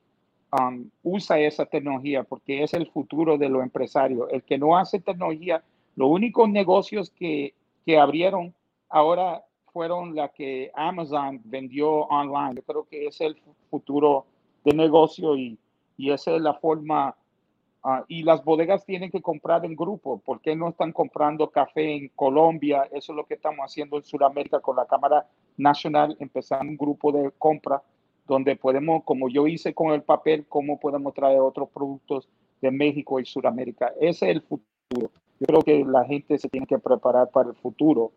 um, 0.52 0.88
use 1.02 1.46
esa 1.46 1.66
tecnología 1.66 2.24
porque 2.24 2.62
es 2.62 2.74
el 2.74 2.86
futuro 2.90 3.36
de 3.36 3.48
los 3.48 3.62
empresarios. 3.62 4.28
El 4.30 4.42
que 4.42 4.58
no 4.58 4.76
hace 4.76 5.00
tecnología, 5.00 5.62
los 5.96 6.08
únicos 6.08 6.48
negocios 6.48 7.10
que, 7.10 7.54
que 7.84 7.98
abrieron 7.98 8.54
ahora 8.88 9.44
fueron 9.72 10.14
las 10.14 10.32
que 10.32 10.70
Amazon 10.74 11.40
vendió 11.44 11.90
online. 11.90 12.56
Yo 12.56 12.62
creo 12.62 12.88
que 12.88 13.06
es 13.06 13.20
el 13.20 13.36
futuro 13.70 14.26
de 14.64 14.74
negocio 14.74 15.36
y, 15.36 15.58
y 15.96 16.10
esa 16.10 16.34
es 16.34 16.42
la 16.42 16.54
forma. 16.54 17.16
Ah, 17.82 18.04
y 18.08 18.22
las 18.22 18.44
bodegas 18.44 18.84
tienen 18.84 19.10
que 19.10 19.22
comprar 19.22 19.64
en 19.64 19.74
grupo. 19.74 20.18
¿Por 20.18 20.40
qué 20.40 20.54
no 20.54 20.68
están 20.68 20.92
comprando 20.92 21.48
café 21.50 21.94
en 21.94 22.08
Colombia? 22.10 22.88
Eso 22.92 23.12
es 23.12 23.16
lo 23.16 23.24
que 23.24 23.34
estamos 23.34 23.64
haciendo 23.64 23.96
en 23.96 24.04
Sudamérica 24.04 24.60
con 24.60 24.76
la 24.76 24.86
Cámara 24.86 25.26
Nacional, 25.56 26.16
empezar 26.20 26.60
un 26.60 26.76
grupo 26.76 27.10
de 27.10 27.30
compra 27.38 27.82
donde 28.26 28.54
podemos, 28.56 29.02
como 29.04 29.28
yo 29.28 29.46
hice 29.46 29.72
con 29.72 29.92
el 29.92 30.02
papel, 30.02 30.44
cómo 30.48 30.78
podemos 30.78 31.14
traer 31.14 31.40
otros 31.40 31.68
productos 31.70 32.28
de 32.60 32.70
México 32.70 33.18
y 33.18 33.24
Sudamérica. 33.24 33.92
Ese 33.98 34.30
es 34.30 34.36
el 34.36 34.42
futuro. 34.42 35.10
Yo 35.40 35.46
creo 35.46 35.62
que 35.62 35.84
la 35.84 36.04
gente 36.04 36.38
se 36.38 36.48
tiene 36.48 36.66
que 36.66 36.78
preparar 36.78 37.30
para 37.30 37.48
el 37.48 37.56
futuro 37.56 38.12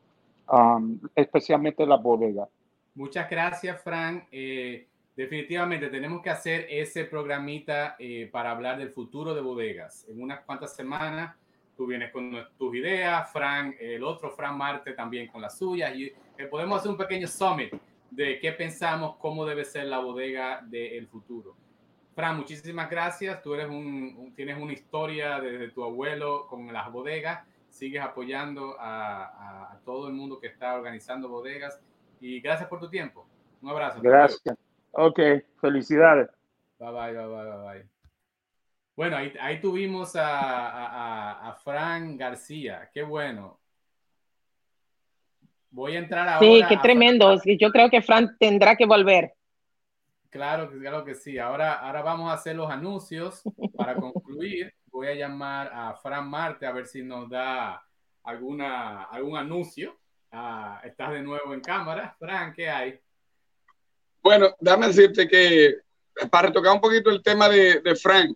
Um, 0.47 0.99
especialmente 1.15 1.85
la 1.85 1.95
bodega. 1.95 2.47
Muchas 2.95 3.29
gracias, 3.29 3.81
Frank. 3.81 4.25
Eh, 4.31 4.87
definitivamente 5.15 5.87
tenemos 5.89 6.21
que 6.21 6.29
hacer 6.29 6.67
ese 6.69 7.05
programita 7.05 7.95
eh, 7.99 8.29
para 8.31 8.51
hablar 8.51 8.77
del 8.77 8.89
futuro 8.89 9.33
de 9.33 9.41
bodegas. 9.41 10.05
En 10.09 10.21
unas 10.21 10.41
cuantas 10.41 10.75
semanas 10.75 11.35
tú 11.75 11.87
vienes 11.87 12.11
con 12.11 12.31
tus 12.57 12.75
ideas, 12.75 13.31
Frank, 13.31 13.75
el 13.79 14.03
otro 14.03 14.31
Frank 14.31 14.55
Marte 14.55 14.93
también 14.93 15.27
con 15.27 15.41
las 15.41 15.57
suyas 15.57 15.95
y 15.95 16.05
eh, 16.37 16.45
podemos 16.49 16.79
hacer 16.79 16.91
un 16.91 16.97
pequeño 16.97 17.27
summit 17.27 17.73
de 18.11 18.39
qué 18.39 18.51
pensamos, 18.51 19.15
cómo 19.17 19.45
debe 19.45 19.65
ser 19.65 19.85
la 19.85 19.99
bodega 19.99 20.61
del 20.63 21.07
futuro. 21.07 21.55
Fran, 22.13 22.37
muchísimas 22.37 22.89
gracias. 22.91 23.41
Tú 23.41 23.55
eres 23.55 23.67
un, 23.67 24.33
tienes 24.35 24.61
una 24.61 24.73
historia 24.73 25.39
desde 25.39 25.69
tu 25.69 25.83
abuelo 25.83 26.45
con 26.47 26.71
las 26.71 26.91
bodegas 26.91 27.43
sigues 27.73 28.01
apoyando 28.01 28.75
a, 28.79 29.79
todo 29.83 30.07
el 30.07 30.13
mundo 30.13 30.39
que 30.39 30.47
está 30.47 30.75
organizando 30.75 31.27
bodegas 31.27 31.79
y 32.21 32.39
gracias 32.39 32.69
por 32.69 32.79
tu 32.79 32.89
tiempo. 32.89 33.25
Un 33.61 33.69
abrazo. 33.69 33.99
Gracias. 34.01 34.55
Ok, 34.93 35.19
felicidades. 35.59 36.29
Bye 36.79 36.91
bye, 36.91 37.13
bye 37.13 37.27
bye, 37.27 37.57
bye 37.57 37.89
Bueno, 38.95 39.17
ahí, 39.17 39.33
ahí 39.39 39.61
tuvimos 39.61 40.15
a, 40.15 41.49
a, 41.49 41.53
Fran 41.55 42.17
García. 42.17 42.89
Qué 42.93 43.03
bueno. 43.03 43.59
Voy 45.69 45.95
a 45.95 45.99
entrar 45.99 46.27
ahora. 46.27 46.39
Sí, 46.39 46.63
qué 46.67 46.77
tremendo. 46.77 47.35
Yo 47.59 47.71
creo 47.71 47.89
que 47.89 48.01
Fran 48.01 48.37
tendrá 48.37 48.75
que 48.75 48.85
volver. 48.85 49.33
Claro, 50.29 50.69
claro 50.69 51.03
que 51.03 51.15
sí. 51.15 51.37
Ahora, 51.37 51.73
ahora 51.73 52.01
vamos 52.01 52.29
a 52.31 52.33
hacer 52.33 52.55
los 52.55 52.69
anuncios 52.69 53.43
para 53.75 53.95
concluir 53.95 54.73
voy 54.93 55.07
a 55.07 55.15
llamar 55.15 55.71
a 55.73 55.95
Fran 55.95 56.29
Marte 56.29 56.67
a 56.67 56.71
ver 56.71 56.85
si 56.85 57.01
nos 57.01 57.27
da 57.27 57.83
alguna, 58.23 59.03
algún 59.05 59.35
anuncio. 59.35 59.97
Ah, 60.31 60.79
estás 60.83 61.11
de 61.11 61.21
nuevo 61.21 61.53
en 61.53 61.61
cámara. 61.61 62.15
Fran, 62.19 62.53
¿qué 62.53 62.69
hay? 62.69 62.99
Bueno, 64.23 64.55
dame 64.59 64.87
decirte 64.87 65.27
que 65.27 65.75
para 66.31 66.47
retocar 66.47 66.73
un 66.73 66.81
poquito 66.81 67.09
el 67.09 67.21
tema 67.21 67.49
de, 67.49 67.81
de 67.81 67.95
Frank, 67.95 68.35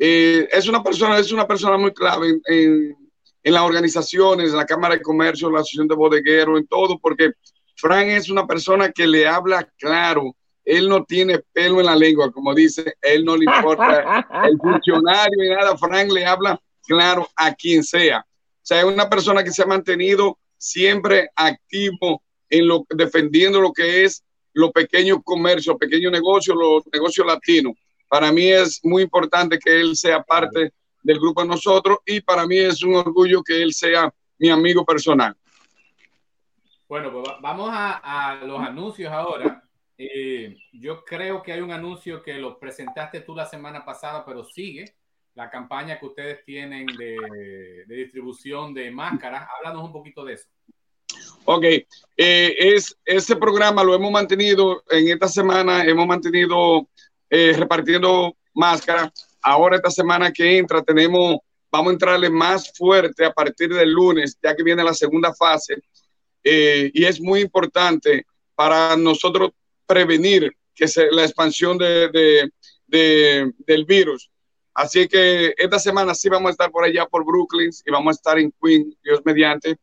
eh, 0.00 0.48
es 0.50 0.66
una 0.68 0.82
persona, 0.82 1.18
es 1.18 1.30
una 1.32 1.46
persona 1.46 1.76
muy 1.76 1.92
clave 1.92 2.30
en, 2.30 2.42
en, 2.46 2.96
en, 3.42 3.54
las 3.54 3.62
organizaciones, 3.62 4.50
en 4.50 4.56
la 4.56 4.64
Cámara 4.64 4.94
de 4.94 5.02
Comercio, 5.02 5.50
la 5.50 5.60
Asociación 5.60 5.88
de 5.88 5.94
Bodegueros, 5.94 6.58
en 6.58 6.66
todo, 6.66 6.98
porque 6.98 7.32
Frank 7.76 8.08
es 8.08 8.30
una 8.30 8.46
persona 8.46 8.90
que 8.90 9.06
le 9.06 9.26
habla 9.26 9.68
claro, 9.76 10.34
él 10.64 10.88
no 10.88 11.04
tiene 11.04 11.40
pelo 11.52 11.80
en 11.80 11.86
la 11.86 11.96
lengua, 11.96 12.32
como 12.32 12.54
dice, 12.54 12.94
él 13.02 13.24
no 13.24 13.36
le 13.36 13.44
importa 13.44 14.26
el 14.44 14.58
funcionario 14.58 15.44
y 15.44 15.50
nada, 15.50 15.76
Frank 15.76 16.10
le 16.10 16.24
habla 16.24 16.60
claro 16.86 17.28
a 17.36 17.54
quien 17.54 17.84
sea. 17.84 18.20
O 18.20 18.68
sea, 18.68 18.80
es 18.80 18.84
una 18.84 19.08
persona 19.08 19.44
que 19.44 19.50
se 19.50 19.62
ha 19.62 19.66
mantenido 19.66 20.38
siempre 20.56 21.30
activo 21.36 22.22
en 22.50 22.66
lo 22.66 22.86
defendiendo 22.90 23.60
lo 23.60 23.72
que 23.72 24.04
es 24.04 24.24
los 24.58 24.72
pequeños 24.72 25.18
comercios, 25.22 25.76
pequeños 25.76 26.10
negocios, 26.10 26.56
los 26.56 26.82
negocios 26.92 27.24
latinos. 27.24 27.74
Para 28.08 28.32
mí 28.32 28.48
es 28.48 28.80
muy 28.82 29.04
importante 29.04 29.56
que 29.56 29.80
él 29.80 29.94
sea 29.94 30.20
parte 30.20 30.72
del 31.00 31.20
grupo 31.20 31.42
de 31.42 31.48
nosotros 31.48 31.98
y 32.04 32.20
para 32.20 32.44
mí 32.44 32.58
es 32.58 32.82
un 32.82 32.96
orgullo 32.96 33.40
que 33.40 33.62
él 33.62 33.72
sea 33.72 34.12
mi 34.36 34.50
amigo 34.50 34.84
personal. 34.84 35.36
Bueno, 36.88 37.12
pues 37.12 37.24
vamos 37.40 37.70
a, 37.72 38.40
los 38.44 38.58
anuncios 38.58 39.12
ahora. 39.12 39.62
Eh, 39.96 40.56
yo 40.72 41.04
creo 41.04 41.40
que 41.40 41.52
hay 41.52 41.60
un 41.60 41.70
anuncio 41.70 42.20
que 42.20 42.34
lo 42.34 42.58
presentaste 42.58 43.20
tú 43.20 43.36
la 43.36 43.46
semana 43.46 43.84
pasada, 43.84 44.24
pero 44.24 44.42
sigue 44.44 44.96
la 45.34 45.48
campaña 45.50 46.00
que 46.00 46.06
ustedes 46.06 46.44
tienen 46.44 46.84
de, 46.86 47.84
distribución 47.86 48.74
de 48.74 48.90
máscaras. 48.90 49.48
Háblanos 49.56 49.84
un 49.84 49.92
poquito 49.92 50.24
de 50.24 50.34
eso. 50.34 50.48
Ok, 51.44 51.64
eh, 51.64 51.86
es, 52.16 52.96
ese 53.04 53.36
programa 53.36 53.82
lo 53.82 53.94
hemos 53.94 54.10
mantenido 54.10 54.82
en 54.90 55.08
esta 55.08 55.28
semana, 55.28 55.84
hemos 55.84 56.06
mantenido 56.06 56.88
eh, 57.30 57.54
repartiendo 57.56 58.36
máscaras. 58.54 59.10
Ahora 59.40 59.76
esta 59.76 59.90
semana 59.90 60.32
que 60.32 60.58
entra 60.58 60.82
tenemos, 60.82 61.38
vamos 61.70 61.90
a 61.90 61.92
entrarle 61.92 62.28
más 62.28 62.70
fuerte 62.76 63.24
a 63.24 63.32
partir 63.32 63.72
del 63.72 63.90
lunes, 63.90 64.36
ya 64.42 64.54
que 64.54 64.62
viene 64.62 64.84
la 64.84 64.94
segunda 64.94 65.32
fase. 65.34 65.82
y 66.44 67.04
es 67.04 67.20
muy 67.20 67.40
importante 67.40 68.24
para 68.54 68.96
nosotros 68.96 69.50
prevenir 69.86 70.52
que 70.74 70.88
se, 70.88 71.10
la 71.10 71.24
expansión 71.24 71.78
de, 71.78 72.50
del 72.86 73.84
virus. 73.84 74.30
Así 74.74 75.08
que 75.08 75.54
esta 75.56 75.78
semana 75.78 76.14
sí 76.14 76.28
vamos 76.28 76.50
a 76.50 76.52
estar 76.52 76.70
por 76.70 76.84
allá 76.84 77.06
por 77.06 77.24
Brooklyn 77.24 77.70
y 77.84 77.90
vamos 77.90 78.12
a 78.12 78.16
estar 78.16 78.38
en 78.38 78.52
Queen, 78.62 78.96
Dios 79.02 79.20
mediante. 79.24 79.78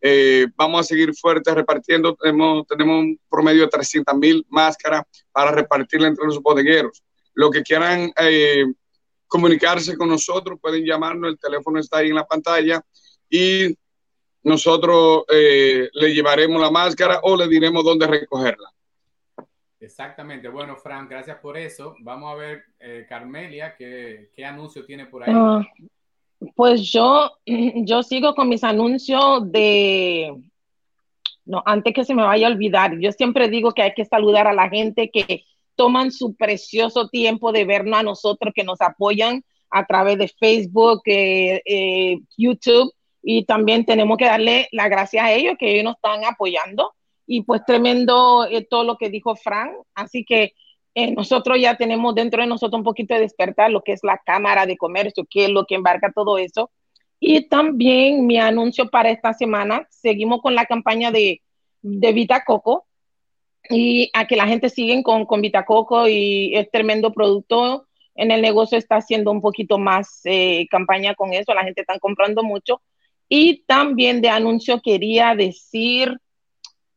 Eh, 0.00 0.46
vamos 0.56 0.80
a 0.80 0.84
seguir 0.84 1.14
fuertes 1.14 1.54
repartiendo. 1.54 2.16
Tenemos, 2.16 2.66
tenemos 2.66 3.00
un 3.00 3.20
promedio 3.28 3.62
de 3.62 3.68
300 3.68 4.16
mil 4.16 4.46
máscaras 4.48 5.02
para 5.32 5.50
repartirla 5.52 6.08
entre 6.08 6.26
los 6.26 6.40
bodegueros. 6.40 7.02
Lo 7.34 7.50
que 7.50 7.62
quieran 7.62 8.12
eh, 8.16 8.64
comunicarse 9.26 9.96
con 9.96 10.08
nosotros 10.08 10.58
pueden 10.60 10.84
llamarnos, 10.84 11.30
el 11.30 11.38
teléfono 11.38 11.78
está 11.78 11.98
ahí 11.98 12.08
en 12.08 12.16
la 12.16 12.26
pantalla 12.26 12.82
y 13.28 13.74
nosotros 14.42 15.24
eh, 15.30 15.88
le 15.92 16.14
llevaremos 16.14 16.60
la 16.60 16.70
máscara 16.70 17.20
o 17.22 17.36
le 17.36 17.46
diremos 17.46 17.84
dónde 17.84 18.06
recogerla. 18.06 18.70
Exactamente. 19.78 20.48
Bueno, 20.48 20.76
Fran, 20.76 21.08
gracias 21.08 21.38
por 21.38 21.56
eso. 21.56 21.94
Vamos 22.00 22.32
a 22.32 22.36
ver, 22.36 22.64
eh, 22.78 23.06
Carmelia, 23.08 23.74
¿qué, 23.76 24.30
¿qué, 24.34 24.44
anuncio 24.44 24.84
tiene 24.84 25.06
por 25.06 25.22
ahí? 25.22 25.32
Ah, 25.34 25.62
pues 26.60 26.92
yo, 26.92 27.38
yo 27.46 28.02
sigo 28.02 28.34
con 28.34 28.50
mis 28.50 28.62
anuncios 28.64 29.50
de... 29.50 30.30
No, 31.46 31.62
antes 31.64 31.94
que 31.94 32.04
se 32.04 32.14
me 32.14 32.22
vaya 32.22 32.48
a 32.48 32.50
olvidar, 32.50 32.98
yo 32.98 33.12
siempre 33.12 33.48
digo 33.48 33.72
que 33.72 33.80
hay 33.80 33.94
que 33.94 34.04
saludar 34.04 34.46
a 34.46 34.52
la 34.52 34.68
gente 34.68 35.10
que 35.10 35.44
toman 35.74 36.12
su 36.12 36.36
precioso 36.36 37.08
tiempo 37.08 37.50
de 37.50 37.64
vernos 37.64 37.98
a 37.98 38.02
nosotros, 38.02 38.52
que 38.54 38.62
nos 38.62 38.78
apoyan 38.82 39.42
a 39.70 39.86
través 39.86 40.18
de 40.18 40.28
Facebook, 40.28 41.00
eh, 41.06 41.62
eh, 41.64 42.18
YouTube, 42.36 42.92
y 43.22 43.46
también 43.46 43.86
tenemos 43.86 44.18
que 44.18 44.26
darle 44.26 44.68
las 44.70 44.90
gracias 44.90 45.24
a 45.24 45.32
ellos 45.32 45.54
que 45.58 45.72
ellos 45.72 45.84
nos 45.84 45.94
están 45.94 46.26
apoyando. 46.26 46.92
Y 47.26 47.40
pues 47.40 47.62
tremendo 47.66 48.44
eh, 48.44 48.66
todo 48.68 48.84
lo 48.84 48.98
que 48.98 49.08
dijo 49.08 49.34
Frank. 49.34 49.72
Así 49.94 50.26
que 50.26 50.52
nosotros 51.08 51.58
ya 51.60 51.76
tenemos 51.76 52.14
dentro 52.14 52.42
de 52.42 52.48
nosotros 52.48 52.78
un 52.78 52.84
poquito 52.84 53.14
de 53.14 53.20
despertar 53.20 53.70
lo 53.70 53.82
que 53.82 53.92
es 53.92 54.00
la 54.02 54.18
Cámara 54.24 54.66
de 54.66 54.76
Comercio, 54.76 55.26
que 55.28 55.44
es 55.44 55.50
lo 55.50 55.64
que 55.64 55.74
embarca 55.74 56.12
todo 56.12 56.38
eso. 56.38 56.70
Y 57.18 57.48
también 57.48 58.26
mi 58.26 58.38
anuncio 58.38 58.88
para 58.88 59.10
esta 59.10 59.32
semana, 59.34 59.86
seguimos 59.90 60.40
con 60.40 60.54
la 60.54 60.64
campaña 60.64 61.10
de, 61.10 61.42
de 61.82 62.12
Vita 62.12 62.42
y 63.68 64.10
a 64.14 64.26
que 64.26 64.36
la 64.36 64.46
gente 64.46 64.70
siga 64.70 65.00
con, 65.02 65.26
con 65.26 65.42
Vita 65.42 65.64
y 66.08 66.54
es 66.56 66.70
tremendo 66.70 67.12
producto. 67.12 67.86
En 68.14 68.30
el 68.30 68.42
negocio 68.42 68.76
está 68.78 68.96
haciendo 68.96 69.30
un 69.30 69.40
poquito 69.40 69.78
más 69.78 70.20
eh, 70.24 70.66
campaña 70.70 71.14
con 71.14 71.32
eso, 71.32 71.54
la 71.54 71.64
gente 71.64 71.82
está 71.82 71.98
comprando 71.98 72.42
mucho. 72.42 72.80
Y 73.28 73.62
también 73.66 74.20
de 74.20 74.28
anuncio 74.28 74.80
quería 74.82 75.34
decir, 75.34 76.18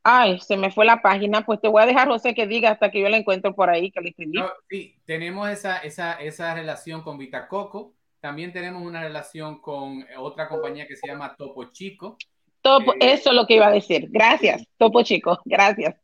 ay, 0.04 0.40
se 0.40 0.58
me 0.58 0.72
fue 0.72 0.86
la 0.86 1.02
página, 1.02 1.46
pues 1.46 1.62
te 1.62 1.68
voy 1.68 1.82
a 1.82 1.86
dejar, 1.86 2.08
José, 2.08 2.36
que 2.36 2.48
diga 2.48 2.72
hasta 2.72 2.92
que 2.92 3.02
yo 3.02 3.10
la 3.10 3.18
encuentro 3.18 3.56
por 3.56 3.70
ahí, 3.70 3.92
que 3.92 4.02
le 4.02 4.10
escribí. 4.10 4.40
sí, 4.70 4.96
tenemos 5.06 5.50
esa, 5.50 5.80
esa, 5.80 6.14
esa 6.14 6.54
relación 6.54 7.02
con 7.02 7.18
Vitacoco, 7.18 7.96
también 8.20 8.54
tenemos 8.54 8.82
una 8.82 9.02
relación 9.02 9.62
con 9.62 10.06
otra 10.18 10.48
compañía 10.48 10.88
que 10.88 10.96
se 10.96 11.08
llama 11.08 11.36
Topo 11.36 11.66
Chico. 11.72 12.18
Topo, 12.62 12.94
eh, 12.94 13.14
eso 13.14 13.32
es 13.32 13.36
lo 13.36 13.46
que 13.46 13.56
iba 13.56 13.68
a 13.68 13.72
decir. 13.72 14.08
Gracias, 14.10 14.66
Topo 14.78 15.04
Chico, 15.04 15.42
gracias. 15.46 15.96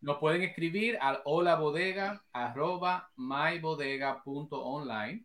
Nos 0.00 0.18
pueden 0.18 0.42
escribir 0.42 0.98
al 1.00 1.20
hola 1.24 1.56
bodega 1.56 2.22
arroba 2.32 3.10
mybodega.online 3.16 5.24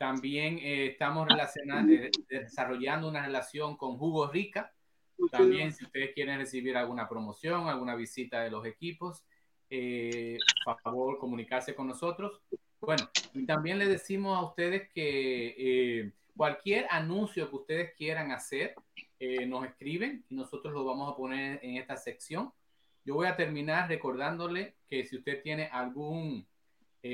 también 0.00 0.58
eh, 0.62 0.86
estamos 0.86 1.28
eh, 1.28 2.10
desarrollando 2.26 3.06
una 3.06 3.20
relación 3.20 3.76
con 3.76 3.98
Jugo 3.98 4.28
Rica. 4.28 4.72
También 5.30 5.72
si 5.72 5.84
ustedes 5.84 6.12
quieren 6.14 6.38
recibir 6.38 6.76
alguna 6.76 7.08
promoción, 7.08 7.68
alguna 7.68 7.94
visita 7.94 8.42
de 8.42 8.50
los 8.50 8.64
equipos, 8.66 9.24
eh, 9.68 10.38
por 10.64 10.80
favor 10.80 11.18
comunicarse 11.18 11.74
con 11.74 11.88
nosotros. 11.88 12.40
Bueno, 12.80 13.08
y 13.34 13.44
también 13.46 13.78
le 13.78 13.86
decimos 13.86 14.38
a 14.38 14.44
ustedes 14.44 14.88
que 14.92 16.12
cualquier 16.36 16.86
anuncio 16.90 17.50
que 17.50 17.56
ustedes 17.56 17.94
quieran 17.94 18.32
hacer, 18.32 18.74
nos 19.46 19.66
escriben 19.66 20.24
y 20.30 20.34
nosotros 20.34 20.72
lo 20.72 20.84
vamos 20.84 21.12
a 21.12 21.16
poner 21.16 21.60
en 21.62 21.76
esta 21.76 21.96
sección. 21.96 22.52
Yo 23.04 23.14
voy 23.14 23.26
a 23.26 23.36
terminar 23.36 23.88
recordándole 23.88 24.76
que 24.88 25.04
si 25.04 25.16
usted 25.16 25.42
tiene 25.42 25.66
algún 25.66 26.46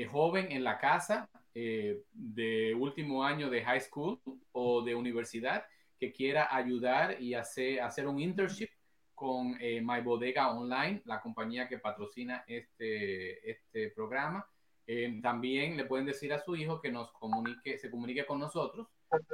joven 0.09 0.51
en 0.51 0.63
la 0.63 0.77
casa 0.77 1.29
eh, 1.59 2.03
de 2.13 2.75
último 2.75 3.23
año 3.23 3.49
de 3.49 3.63
high 3.63 3.81
school 3.81 4.19
o 4.51 4.83
de 4.83 4.93
universidad 4.93 5.65
que 5.99 6.11
quiera 6.11 6.55
ayudar 6.55 7.21
y 7.21 7.33
hacer, 7.33 7.81
hacer 7.81 8.07
un 8.07 8.19
internship 8.19 8.69
con 9.13 9.57
eh, 9.59 9.81
My 9.81 10.01
Bodega 10.01 10.51
Online, 10.51 11.01
la 11.05 11.21
compañía 11.21 11.67
que 11.67 11.79
patrocina 11.79 12.43
este, 12.47 13.49
este 13.49 13.89
programa. 13.91 14.47
Eh, 14.85 15.19
también 15.21 15.75
le 15.75 15.85
pueden 15.85 16.05
decir 16.05 16.31
a 16.33 16.39
su 16.39 16.55
hijo 16.55 16.79
que 16.79 16.91
nos 16.91 17.11
comunique, 17.11 17.77
se 17.77 17.89
comunique 17.89 18.25
con 18.25 18.39
nosotros. 18.39 18.87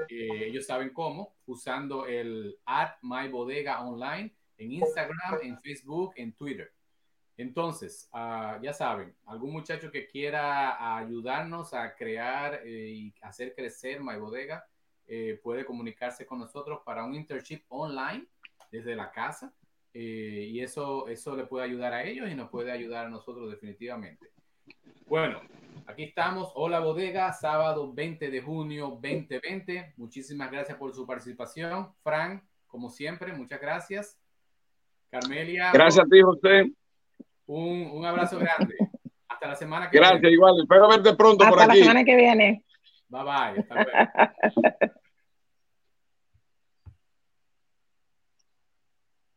ellos 0.10 0.66
saben 0.66 0.92
cómo, 0.92 1.36
usando 1.46 2.06
el 2.06 2.58
at 2.66 2.94
My 3.02 3.28
Bodega 3.28 3.82
Online 3.84 4.34
en 4.58 4.72
Instagram, 4.72 5.40
en 5.42 5.60
Facebook, 5.62 6.14
en 6.16 6.34
Twitter. 6.34 6.72
Entonces, 7.38 8.10
ah, 8.14 8.60
ya 8.62 8.74
saben, 8.74 9.16
algún 9.26 9.52
muchacho 9.52 9.92
que 9.92 10.08
quiera 10.08 10.98
ayudarnos 10.98 11.74
a 11.74 11.96
crear 11.96 12.62
eh, 12.64 12.90
y 12.90 13.14
hacer 13.22 13.56
crecer 13.56 14.02
My 14.02 14.18
Bodega, 14.18 14.66
eh, 15.08 15.40
puede 15.44 15.66
comunicarse 15.66 16.26
con 16.26 16.40
nosotros 16.40 16.82
para 16.86 17.04
un 17.04 17.16
internship 17.16 17.64
online 17.70 18.26
desde 18.72 18.96
la 18.96 19.12
casa. 19.12 19.54
Eh, 19.94 20.48
y 20.50 20.62
eso, 20.62 21.08
eso 21.08 21.36
le 21.36 21.46
puede 21.46 21.66
ayudar 21.66 21.94
a 21.94 22.04
ellos 22.04 22.30
y 22.30 22.36
nos 22.36 22.50
puede 22.50 22.72
ayudar 22.72 23.06
a 23.06 23.10
nosotros 23.10 23.50
definitivamente. 23.52 24.32
Bueno, 25.06 25.42
aquí 25.86 26.04
estamos. 26.04 26.52
Hola 26.56 26.80
Bodega, 26.80 27.32
sábado 27.34 27.94
20 27.94 28.32
de 28.32 28.42
junio 28.42 29.00
2020. 29.02 29.94
Muchísimas 29.98 30.52
gracias 30.52 30.78
por 30.78 30.94
su 30.94 31.06
participación. 31.06 31.94
Frank, 32.02 32.44
como 32.66 32.90
siempre, 32.90 33.34
muchas 33.34 33.62
gracias. 33.62 34.20
Carmelia. 35.12 35.72
Gracias 35.72 36.04
a 36.04 36.10
ti, 36.10 36.22
José. 36.22 36.72
Un, 37.46 37.92
un 37.92 38.06
abrazo 38.06 38.40
grande. 38.40 38.76
Hasta 39.28 39.48
la 39.48 39.56
semana 39.56 39.90
que 39.90 40.00
viene. 40.00 40.10
Gracias, 40.10 40.32
igual. 40.32 40.60
Espero 40.60 40.88
verte 40.88 41.16
pronto 41.16 41.46
por 41.48 41.60
aquí. 41.60 41.62
Hasta 41.62 41.68
la 41.68 41.76
semana 41.76 42.04
que 42.04 42.16
viene. 42.16 42.64
Bye 43.14 43.24
bye. 43.24 43.58
Hasta 43.60 43.76
luego. 43.76 44.10